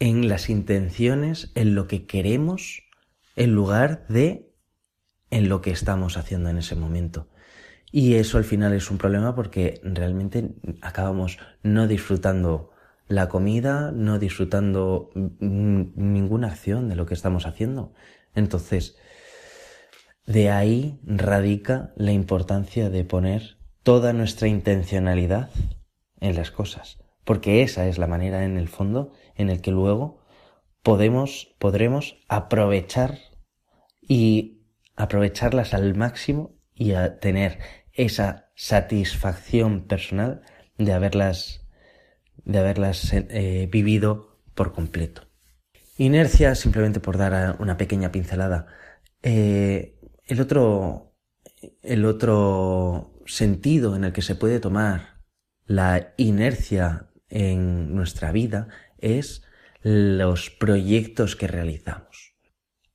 en 0.00 0.28
las 0.28 0.48
intenciones, 0.48 1.50
en 1.56 1.74
lo 1.74 1.88
que 1.88 2.06
queremos, 2.06 2.84
en 3.34 3.52
lugar 3.52 4.06
de 4.08 4.54
en 5.30 5.48
lo 5.48 5.60
que 5.60 5.70
estamos 5.70 6.16
haciendo 6.16 6.48
en 6.48 6.58
ese 6.58 6.74
momento. 6.74 7.28
Y 7.90 8.14
eso 8.14 8.38
al 8.38 8.44
final 8.44 8.72
es 8.74 8.90
un 8.90 8.98
problema 8.98 9.34
porque 9.34 9.80
realmente 9.82 10.54
acabamos 10.82 11.38
no 11.62 11.86
disfrutando 11.86 12.70
la 13.08 13.28
comida, 13.28 13.92
no 13.92 14.18
disfrutando 14.18 15.10
ninguna 15.14 16.48
acción 16.48 16.88
de 16.88 16.96
lo 16.96 17.06
que 17.06 17.14
estamos 17.14 17.46
haciendo. 17.46 17.94
Entonces, 18.34 18.98
de 20.28 20.50
ahí 20.50 21.00
radica 21.04 21.94
la 21.96 22.12
importancia 22.12 22.90
de 22.90 23.02
poner 23.02 23.56
toda 23.82 24.12
nuestra 24.12 24.46
intencionalidad 24.46 25.48
en 26.20 26.36
las 26.36 26.50
cosas, 26.50 26.98
porque 27.24 27.62
esa 27.62 27.88
es 27.88 27.96
la 27.96 28.06
manera 28.06 28.44
en 28.44 28.58
el 28.58 28.68
fondo 28.68 29.12
en 29.36 29.48
el 29.48 29.62
que 29.62 29.70
luego 29.70 30.22
podemos, 30.82 31.56
podremos 31.58 32.18
aprovechar 32.28 33.18
y 34.02 34.66
aprovecharlas 34.96 35.72
al 35.72 35.94
máximo 35.94 36.54
y 36.74 36.92
a 36.92 37.20
tener 37.20 37.58
esa 37.94 38.50
satisfacción 38.54 39.86
personal 39.86 40.42
de 40.76 40.92
haberlas, 40.92 41.66
de 42.44 42.58
haberlas 42.58 43.14
eh, 43.14 43.66
vivido 43.72 44.42
por 44.54 44.74
completo. 44.74 45.22
Inercia, 45.96 46.54
simplemente 46.54 47.00
por 47.00 47.16
dar 47.16 47.56
una 47.60 47.78
pequeña 47.78 48.12
pincelada. 48.12 48.66
Eh, 49.22 49.97
el 50.28 50.40
otro, 50.40 51.16
el 51.82 52.04
otro 52.04 53.14
sentido 53.26 53.96
en 53.96 54.04
el 54.04 54.12
que 54.12 54.22
se 54.22 54.34
puede 54.34 54.60
tomar 54.60 55.22
la 55.66 56.14
inercia 56.16 57.10
en 57.28 57.94
nuestra 57.94 58.30
vida 58.32 58.68
es 58.98 59.42
los 59.82 60.50
proyectos 60.50 61.34
que 61.34 61.46
realizamos. 61.46 62.34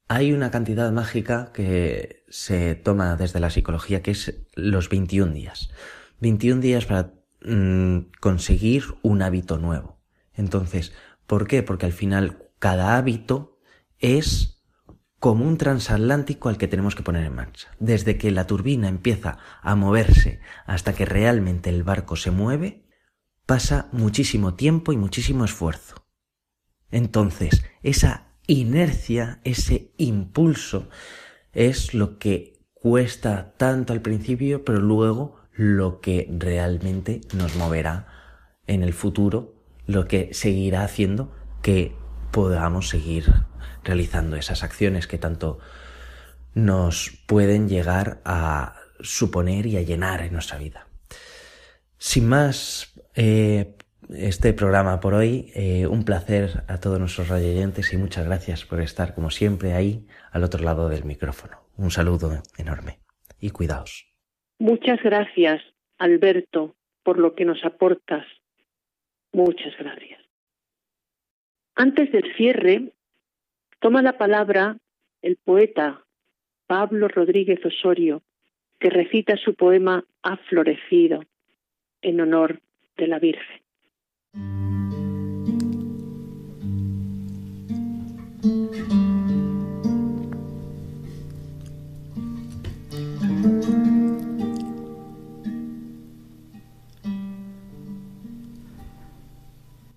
Hay 0.08 0.32
una 0.32 0.52
cantidad 0.52 0.92
mágica 0.92 1.52
que 1.54 2.24
se 2.30 2.76
toma 2.76 3.16
desde 3.16 3.40
la 3.40 3.50
psicología 3.50 4.02
que 4.02 4.12
es 4.12 4.46
los 4.54 4.90
21 4.90 5.34
días. 5.34 5.70
21 6.20 6.62
días 6.62 6.86
para 6.86 7.14
mm, 7.44 8.12
conseguir 8.20 8.84
un 9.02 9.22
hábito 9.22 9.58
nuevo. 9.58 10.00
Entonces, 10.34 10.94
¿por 11.26 11.48
qué? 11.48 11.64
Porque 11.64 11.86
al 11.86 11.94
final 11.94 12.50
cada 12.60 12.98
hábito 12.98 13.60
es 14.00 14.53
como 15.24 15.46
un 15.46 15.58
transatlántico 15.58 16.50
al 16.50 16.58
que 16.58 16.68
tenemos 16.68 16.96
que 16.96 17.02
poner 17.02 17.24
en 17.24 17.34
marcha. 17.34 17.70
Desde 17.80 18.18
que 18.18 18.30
la 18.30 18.46
turbina 18.46 18.90
empieza 18.90 19.38
a 19.62 19.74
moverse 19.74 20.42
hasta 20.66 20.92
que 20.92 21.06
realmente 21.06 21.70
el 21.70 21.84
barco 21.84 22.18
se 22.18 22.30
mueve, 22.30 22.84
pasa 23.46 23.88
muchísimo 23.94 24.56
tiempo 24.56 24.92
y 24.92 24.98
muchísimo 24.98 25.46
esfuerzo. 25.46 26.06
Entonces, 26.92 27.64
esa 27.84 28.34
inercia, 28.48 29.40
ese 29.46 29.94
impulso, 29.96 30.90
es 31.54 31.94
lo 31.94 32.20
que 32.20 32.60
cuesta 32.74 33.54
tanto 33.56 33.94
al 33.94 34.02
principio, 34.02 34.66
pero 34.66 34.80
luego 34.82 35.38
lo 35.54 36.02
que 36.02 36.28
realmente 36.38 37.22
nos 37.34 37.56
moverá 37.56 38.08
en 38.68 38.84
el 38.84 38.92
futuro, 38.92 39.56
lo 39.86 40.06
que 40.06 40.34
seguirá 40.34 40.84
haciendo 40.84 41.34
que 41.62 41.96
podamos 42.34 42.90
seguir 42.90 43.26
realizando 43.86 44.36
esas 44.36 44.64
acciones 44.64 45.08
que 45.08 45.18
tanto 45.18 45.60
nos 46.54 47.24
pueden 47.28 47.70
llegar 47.70 48.20
a 48.26 48.76
suponer 49.00 49.66
y 49.68 49.78
a 49.78 49.82
llenar 49.82 50.22
en 50.22 50.34
nuestra 50.34 50.58
vida. 50.58 50.88
Sin 51.98 52.28
más, 52.28 52.94
eh, 53.16 53.76
este 54.10 54.54
programa 54.54 55.00
por 55.00 55.14
hoy. 55.14 55.52
Eh, 55.56 55.88
un 55.88 56.04
placer 56.04 56.64
a 56.68 56.80
todos 56.80 57.00
nuestros 57.00 57.30
radioyentes 57.30 57.94
y 57.94 57.98
muchas 57.98 58.26
gracias 58.26 58.66
por 58.66 58.82
estar, 58.82 59.14
como 59.14 59.30
siempre, 59.30 59.74
ahí 59.74 60.06
al 60.32 60.44
otro 60.44 60.64
lado 60.64 60.90
del 60.90 61.06
micrófono. 61.06 61.58
Un 61.78 61.92
saludo 61.92 62.42
enorme 62.58 63.00
y 63.40 63.52
cuidaos. 63.52 64.08
Muchas 64.60 65.02
gracias, 65.04 65.62
Alberto, 65.98 66.76
por 67.04 67.18
lo 67.20 67.36
que 67.36 67.46
nos 67.46 67.64
aportas. 67.64 68.26
Muchas 69.32 69.74
gracias. 69.80 70.23
Antes 71.76 72.12
del 72.12 72.34
cierre, 72.36 72.92
toma 73.80 74.02
la 74.02 74.18
palabra 74.18 74.78
el 75.22 75.38
poeta 75.38 76.04
Pablo 76.68 77.08
Rodríguez 77.08 77.66
Osorio, 77.66 78.22
que 78.80 78.90
recita 78.90 79.38
su 79.38 79.56
poema 79.56 80.04
Ha 80.22 80.38
florecido 80.38 81.24
en 82.02 82.22
honor 82.22 82.62
de 82.98 83.08
la 83.08 83.20
Virgen. 83.20 83.62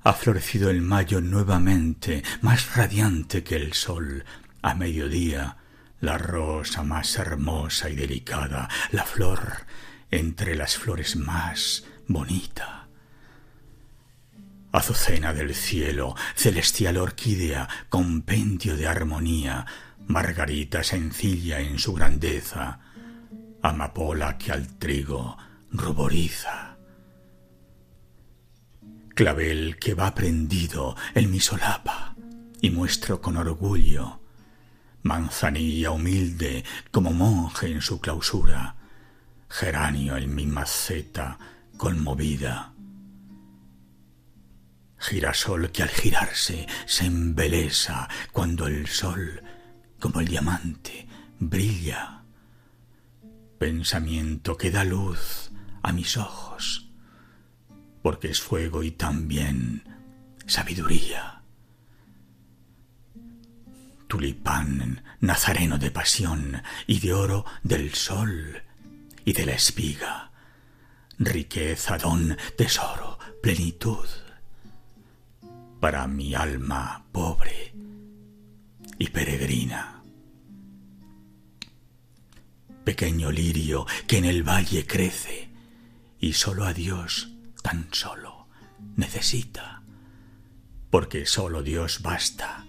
Ha 0.07 0.13
florecido 0.13 0.71
el 0.71 0.83
mayo 0.83 1.21
nuevamente, 1.21 2.23
más 2.41 2.77
radiante 2.77 3.43
que 3.43 3.57
el 3.57 3.73
sol. 3.73 4.25
A 4.63 4.73
mediodía, 4.73 5.57
la 5.99 6.17
rosa 6.17 6.85
más 6.85 7.17
hermosa 7.17 7.91
y 7.91 7.97
delicada, 7.97 8.69
la 8.93 9.03
flor 9.03 9.67
entre 10.13 10.55
las 10.55 10.77
flores 10.77 11.17
más 11.17 11.87
bonita. 12.07 12.87
Azucena 14.71 15.35
del 15.35 15.57
cielo, 15.57 16.15
celestial 16.37 16.99
orquídea, 16.99 17.69
compendio 17.89 18.77
de 18.77 18.87
armonía, 18.87 19.67
margarita 20.07 20.85
sencilla 20.85 21.59
en 21.59 21.81
su 21.81 21.95
grandeza, 21.95 22.79
amapola 23.61 24.39
que 24.39 24.53
al 24.53 24.79
trigo 24.79 25.37
ruboriza 25.73 26.76
clavel 29.17 29.79
que 29.79 29.95
va 29.95 30.15
prendido 30.15 30.95
en 31.15 31.31
mi 31.31 31.41
solapa 31.41 32.15
y 32.61 32.69
muestro 32.69 33.23
con 33.23 33.39
orgullo, 33.39 34.21
manzanilla 35.05 35.91
humilde 35.91 36.65
como 36.91 37.13
monje 37.13 37.69
en 37.73 37.81
su 37.81 37.99
clausura, 37.99 38.77
geranio 39.49 40.19
en 40.19 40.35
mi 40.35 40.45
maceta 40.45 41.39
conmovida, 41.79 42.75
girasol 44.99 45.73
que 45.73 45.83
al 45.83 45.89
girarse 45.89 46.67
se 46.85 47.07
embelesa 47.07 48.11
cuando 48.33 48.67
el 48.67 48.87
sol, 48.87 49.43
como 49.99 50.21
el 50.21 50.29
diamante, 50.29 51.09
brilla, 51.39 52.23
pensamiento 53.59 54.59
que 54.59 54.71
da 54.71 54.85
luz 54.85 55.53
a 55.83 55.93
mis 55.93 56.19
ojos, 56.19 56.86
porque 58.07 58.29
es 58.29 58.41
fuego 58.41 58.85
y 58.85 58.93
también 58.93 59.83
sabiduría. 60.47 61.43
Tulipán, 64.07 65.03
nazareno 65.19 65.77
de 65.77 65.91
pasión 65.91 66.63
y 66.87 67.01
de 67.01 67.13
oro 67.13 67.45
del 67.65 67.95
sol 67.95 68.63
y 69.25 69.33
de 69.33 69.47
la 69.47 69.55
espiga, 69.55 70.31
riqueza, 71.19 71.99
don, 71.99 72.37
tesoro, 72.57 73.19
plenitud, 73.43 74.07
para 75.81 76.07
mi 76.07 76.33
alma 76.37 77.07
pobre 77.11 77.75
y 79.01 79.09
peregrina. 79.09 80.01
Pequeño 82.85 83.33
lirio 83.33 83.85
que 84.07 84.19
en 84.19 84.27
el 84.27 84.45
valle 84.45 84.87
crece 84.87 85.51
y 86.21 86.35
solo 86.35 86.67
a 86.67 86.73
Dios 86.73 87.33
tan 87.67 87.89
solo 87.91 88.47
necesita, 88.95 89.83
porque 90.89 91.27
solo 91.27 91.65
Dios 91.65 92.01
basta 92.01 92.65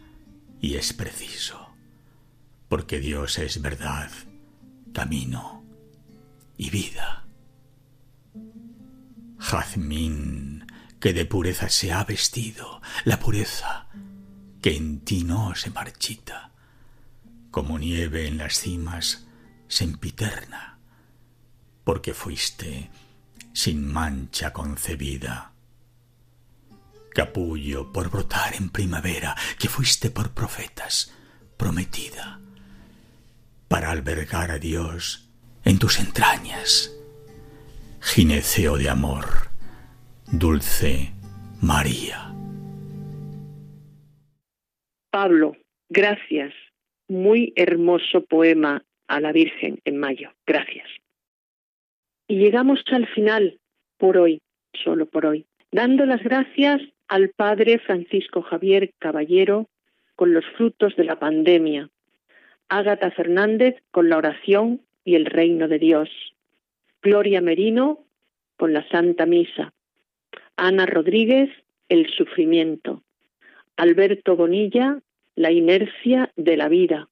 y 0.60 0.74
es 0.74 0.92
preciso, 0.92 1.70
porque 2.68 3.00
Dios 3.00 3.38
es 3.38 3.62
verdad, 3.62 4.10
camino 4.96 5.64
y 6.58 6.72
vida. 6.72 7.28
Jazmín, 9.38 10.66
que 11.00 11.14
de 11.14 11.26
pureza 11.26 11.70
se 11.70 11.92
ha 11.92 12.04
vestido, 12.04 12.82
la 13.06 13.20
pureza 13.20 13.90
que 14.64 14.76
en 14.76 15.02
ti 15.02 15.24
no 15.24 15.54
se 15.54 15.70
marchita, 15.70 16.54
como 17.52 17.78
nieve 17.78 18.26
en 18.26 18.40
las 18.40 18.60
cimas 18.60 19.28
sempiterna, 19.68 20.80
porque 21.84 22.16
fuiste 22.16 22.90
sin 23.58 23.92
mancha 23.92 24.54
concebida. 24.54 25.52
Capullo 27.12 27.92
por 27.92 28.12
brotar 28.12 28.54
en 28.54 28.70
primavera, 28.70 29.36
que 29.58 29.68
fuiste 29.68 30.12
por 30.12 30.32
profetas 30.36 31.12
prometida, 31.58 32.40
para 33.68 33.90
albergar 33.90 34.52
a 34.52 34.60
Dios 34.60 35.28
en 35.66 35.80
tus 35.80 36.00
entrañas. 36.00 36.96
Gineceo 38.00 38.78
de 38.78 38.90
amor, 38.90 39.26
dulce 40.32 41.14
María. 41.60 42.32
Pablo, 45.10 45.58
gracias. 45.90 46.54
muy 47.10 47.54
hermoso 47.56 48.24
poema 48.26 48.84
a 49.08 49.20
la 49.20 49.32
Virgen 49.32 49.80
en 49.84 49.98
mayo. 49.98 50.30
Gracias. 50.46 50.88
Y 52.28 52.38
llegamos 52.38 52.84
al 52.92 53.08
final 53.08 53.60
por 53.98 54.18
hoy, 54.18 54.42
solo 54.84 55.06
por 55.06 55.26
hoy, 55.26 55.46
dando 55.72 56.06
las 56.06 56.22
gracias 56.22 56.82
al 57.08 57.30
Padre 57.30 57.80
Francisco 57.80 58.42
Javier 58.42 58.92
Caballero 59.00 59.70
con 60.16 60.34
los 60.34 60.46
frutos 60.58 60.96
de 60.98 61.06
la 61.06 61.20
pandemia, 61.20 61.90
Ágata 62.68 63.12
Fernández 63.12 63.76
con 63.92 64.10
la 64.10 64.18
oración 64.18 64.82
y 65.06 65.16
el 65.16 65.26
reino 65.26 65.70
de 65.70 65.80
Dios, 65.80 66.10
Gloria 67.02 67.40
Merino 67.40 68.04
con 68.58 68.74
la 68.74 68.86
Santa 68.90 69.26
Misa, 69.26 69.74
Ana 70.58 70.86
Rodríguez 70.86 71.50
el 71.88 72.10
sufrimiento, 72.10 73.04
Alberto 73.78 74.36
Bonilla 74.36 75.00
la 75.36 75.52
inercia 75.52 76.34
de 76.36 76.58
la 76.58 76.68
vida, 76.68 77.08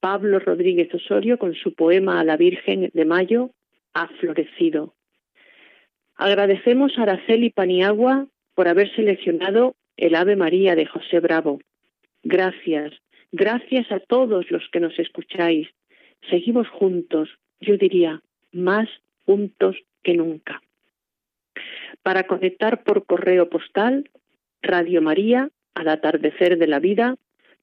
Pablo 0.00 0.38
Rodríguez 0.38 0.92
Osorio 0.92 1.38
con 1.38 1.54
su 1.54 1.72
poema 1.74 2.20
a 2.20 2.24
la 2.24 2.36
Virgen 2.36 2.90
de 2.92 3.04
Mayo 3.06 3.52
ha 3.98 4.06
florecido. 4.20 4.94
Agradecemos 6.14 6.96
a 6.96 7.02
Araceli 7.02 7.50
Paniagua 7.50 8.28
por 8.54 8.68
haber 8.68 8.94
seleccionado 8.94 9.74
el 9.96 10.14
Ave 10.14 10.36
María 10.36 10.76
de 10.76 10.86
José 10.86 11.18
Bravo. 11.18 11.58
Gracias, 12.22 12.92
gracias 13.32 13.90
a 13.90 13.98
todos 13.98 14.50
los 14.52 14.62
que 14.70 14.78
nos 14.78 14.96
escucháis. 15.00 15.68
Seguimos 16.30 16.68
juntos, 16.68 17.28
yo 17.60 17.76
diría, 17.76 18.22
más 18.52 18.88
juntos 19.26 19.76
que 20.04 20.14
nunca. 20.14 20.62
Para 22.02 22.24
conectar 22.28 22.84
por 22.84 23.04
correo 23.04 23.48
postal, 23.48 24.08
Radio 24.62 25.02
María, 25.02 25.50
al 25.74 25.88
atardecer 25.88 26.56
de 26.58 26.68
la 26.68 26.78
vida, 26.78 27.16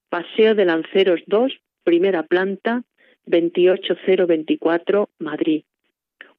Paseo 0.09 0.53
de 0.53 0.65
Lanceros 0.65 1.21
2, 1.27 1.53
primera 1.86 2.23
planta, 2.23 2.83
28024, 3.25 5.09
Madrid. 5.19 5.63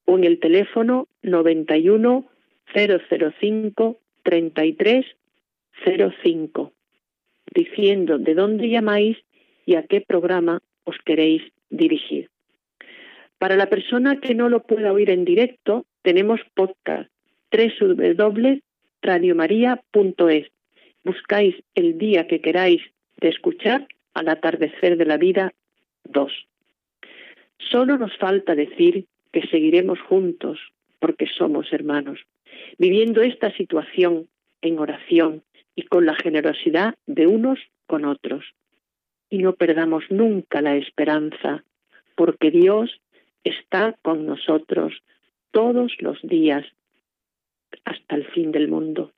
O 0.07 0.17
en 0.17 0.25
el 0.25 0.41
teléfono 0.41 1.07
91 1.23 2.27
005 2.75 4.01
3305, 4.23 6.73
diciendo 7.55 8.19
de 8.19 8.35
dónde 8.35 8.69
llamáis 8.69 9.17
y 9.65 9.77
a 9.77 9.85
qué 9.85 10.01
programa 10.01 10.61
os 10.85 10.97
queréis 11.05 11.43
dirigir. 11.71 12.29
Para 13.39 13.55
la 13.57 13.69
persona 13.69 14.21
que 14.21 14.35
no 14.35 14.49
lo 14.49 14.65
pueda 14.65 14.93
oír 14.93 15.11
en 15.11 15.25
directo, 15.25 15.87
tenemos 16.03 16.41
podcast 16.55 17.09
www.radiomaria.es. 17.53 20.47
Buscáis 21.05 21.55
el 21.75 21.99
día 21.99 22.27
que 22.27 22.41
queráis 22.41 22.81
de 23.19 23.29
escuchar 23.29 23.87
al 24.15 24.29
atardecer 24.29 24.97
de 24.97 25.05
la 25.05 25.19
vida 25.19 25.53
2. 26.05 26.33
Solo 27.59 27.99
nos 27.99 28.17
falta 28.17 28.55
decir 28.55 29.05
que 29.33 29.47
seguiremos 29.49 30.01
juntos 30.01 30.59
porque 30.99 31.27
somos 31.27 31.73
hermanos 31.73 32.19
viviendo 32.79 33.23
esta 33.23 33.51
situación 33.53 34.29
en 34.63 34.79
oración 34.79 35.43
y 35.75 35.83
con 35.83 36.07
la 36.07 36.15
generosidad 36.15 36.95
de 37.07 37.27
unos 37.27 37.59
con 37.87 38.05
otros. 38.05 38.45
Y 39.29 39.39
no 39.39 39.55
perdamos 39.55 40.05
nunca 40.11 40.61
la 40.61 40.77
esperanza, 40.77 41.65
porque 42.15 42.51
Dios 42.51 43.01
está 43.45 43.97
con 44.03 44.27
nosotros 44.27 45.03
todos 45.51 45.93
los 46.01 46.21
días 46.23 46.65
hasta 47.85 48.17
el 48.17 48.27
fin 48.27 48.53
del 48.53 48.69
mundo. 48.69 49.13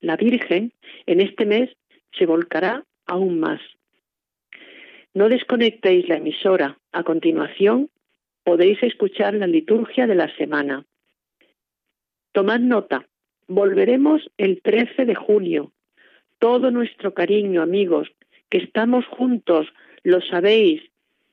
La 0.00 0.16
Virgen 0.16 0.72
en 1.06 1.20
este 1.20 1.44
mes 1.44 1.70
se 2.12 2.26
volcará 2.26 2.84
aún 3.06 3.40
más. 3.40 3.60
No 5.14 5.28
desconectéis 5.28 6.08
la 6.08 6.16
emisora. 6.16 6.78
A 6.92 7.02
continuación 7.02 7.90
podéis 8.44 8.82
escuchar 8.82 9.34
la 9.34 9.46
liturgia 9.46 10.06
de 10.06 10.14
la 10.14 10.34
semana. 10.36 10.84
Tomad 12.32 12.60
nota, 12.60 13.06
volveremos 13.46 14.30
el 14.36 14.60
13 14.62 15.04
de 15.04 15.14
junio. 15.14 15.72
Todo 16.38 16.70
nuestro 16.70 17.14
cariño, 17.14 17.62
amigos, 17.62 18.08
que 18.48 18.58
estamos 18.58 19.06
juntos, 19.06 19.66
lo 20.02 20.20
sabéis. 20.20 20.82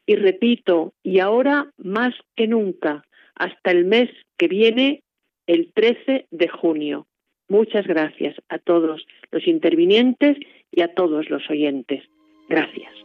Y 0.05 0.15
repito, 0.15 0.93
y 1.03 1.19
ahora 1.19 1.71
más 1.77 2.13
que 2.35 2.47
nunca, 2.47 3.03
hasta 3.35 3.71
el 3.71 3.85
mes 3.85 4.09
que 4.37 4.47
viene, 4.47 5.03
el 5.47 5.71
13 5.73 6.27
de 6.31 6.47
junio. 6.47 7.07
Muchas 7.47 7.85
gracias 7.85 8.35
a 8.49 8.57
todos 8.57 9.05
los 9.31 9.47
intervinientes 9.47 10.37
y 10.71 10.81
a 10.81 10.93
todos 10.93 11.29
los 11.29 11.47
oyentes. 11.49 12.03
Gracias. 12.49 13.04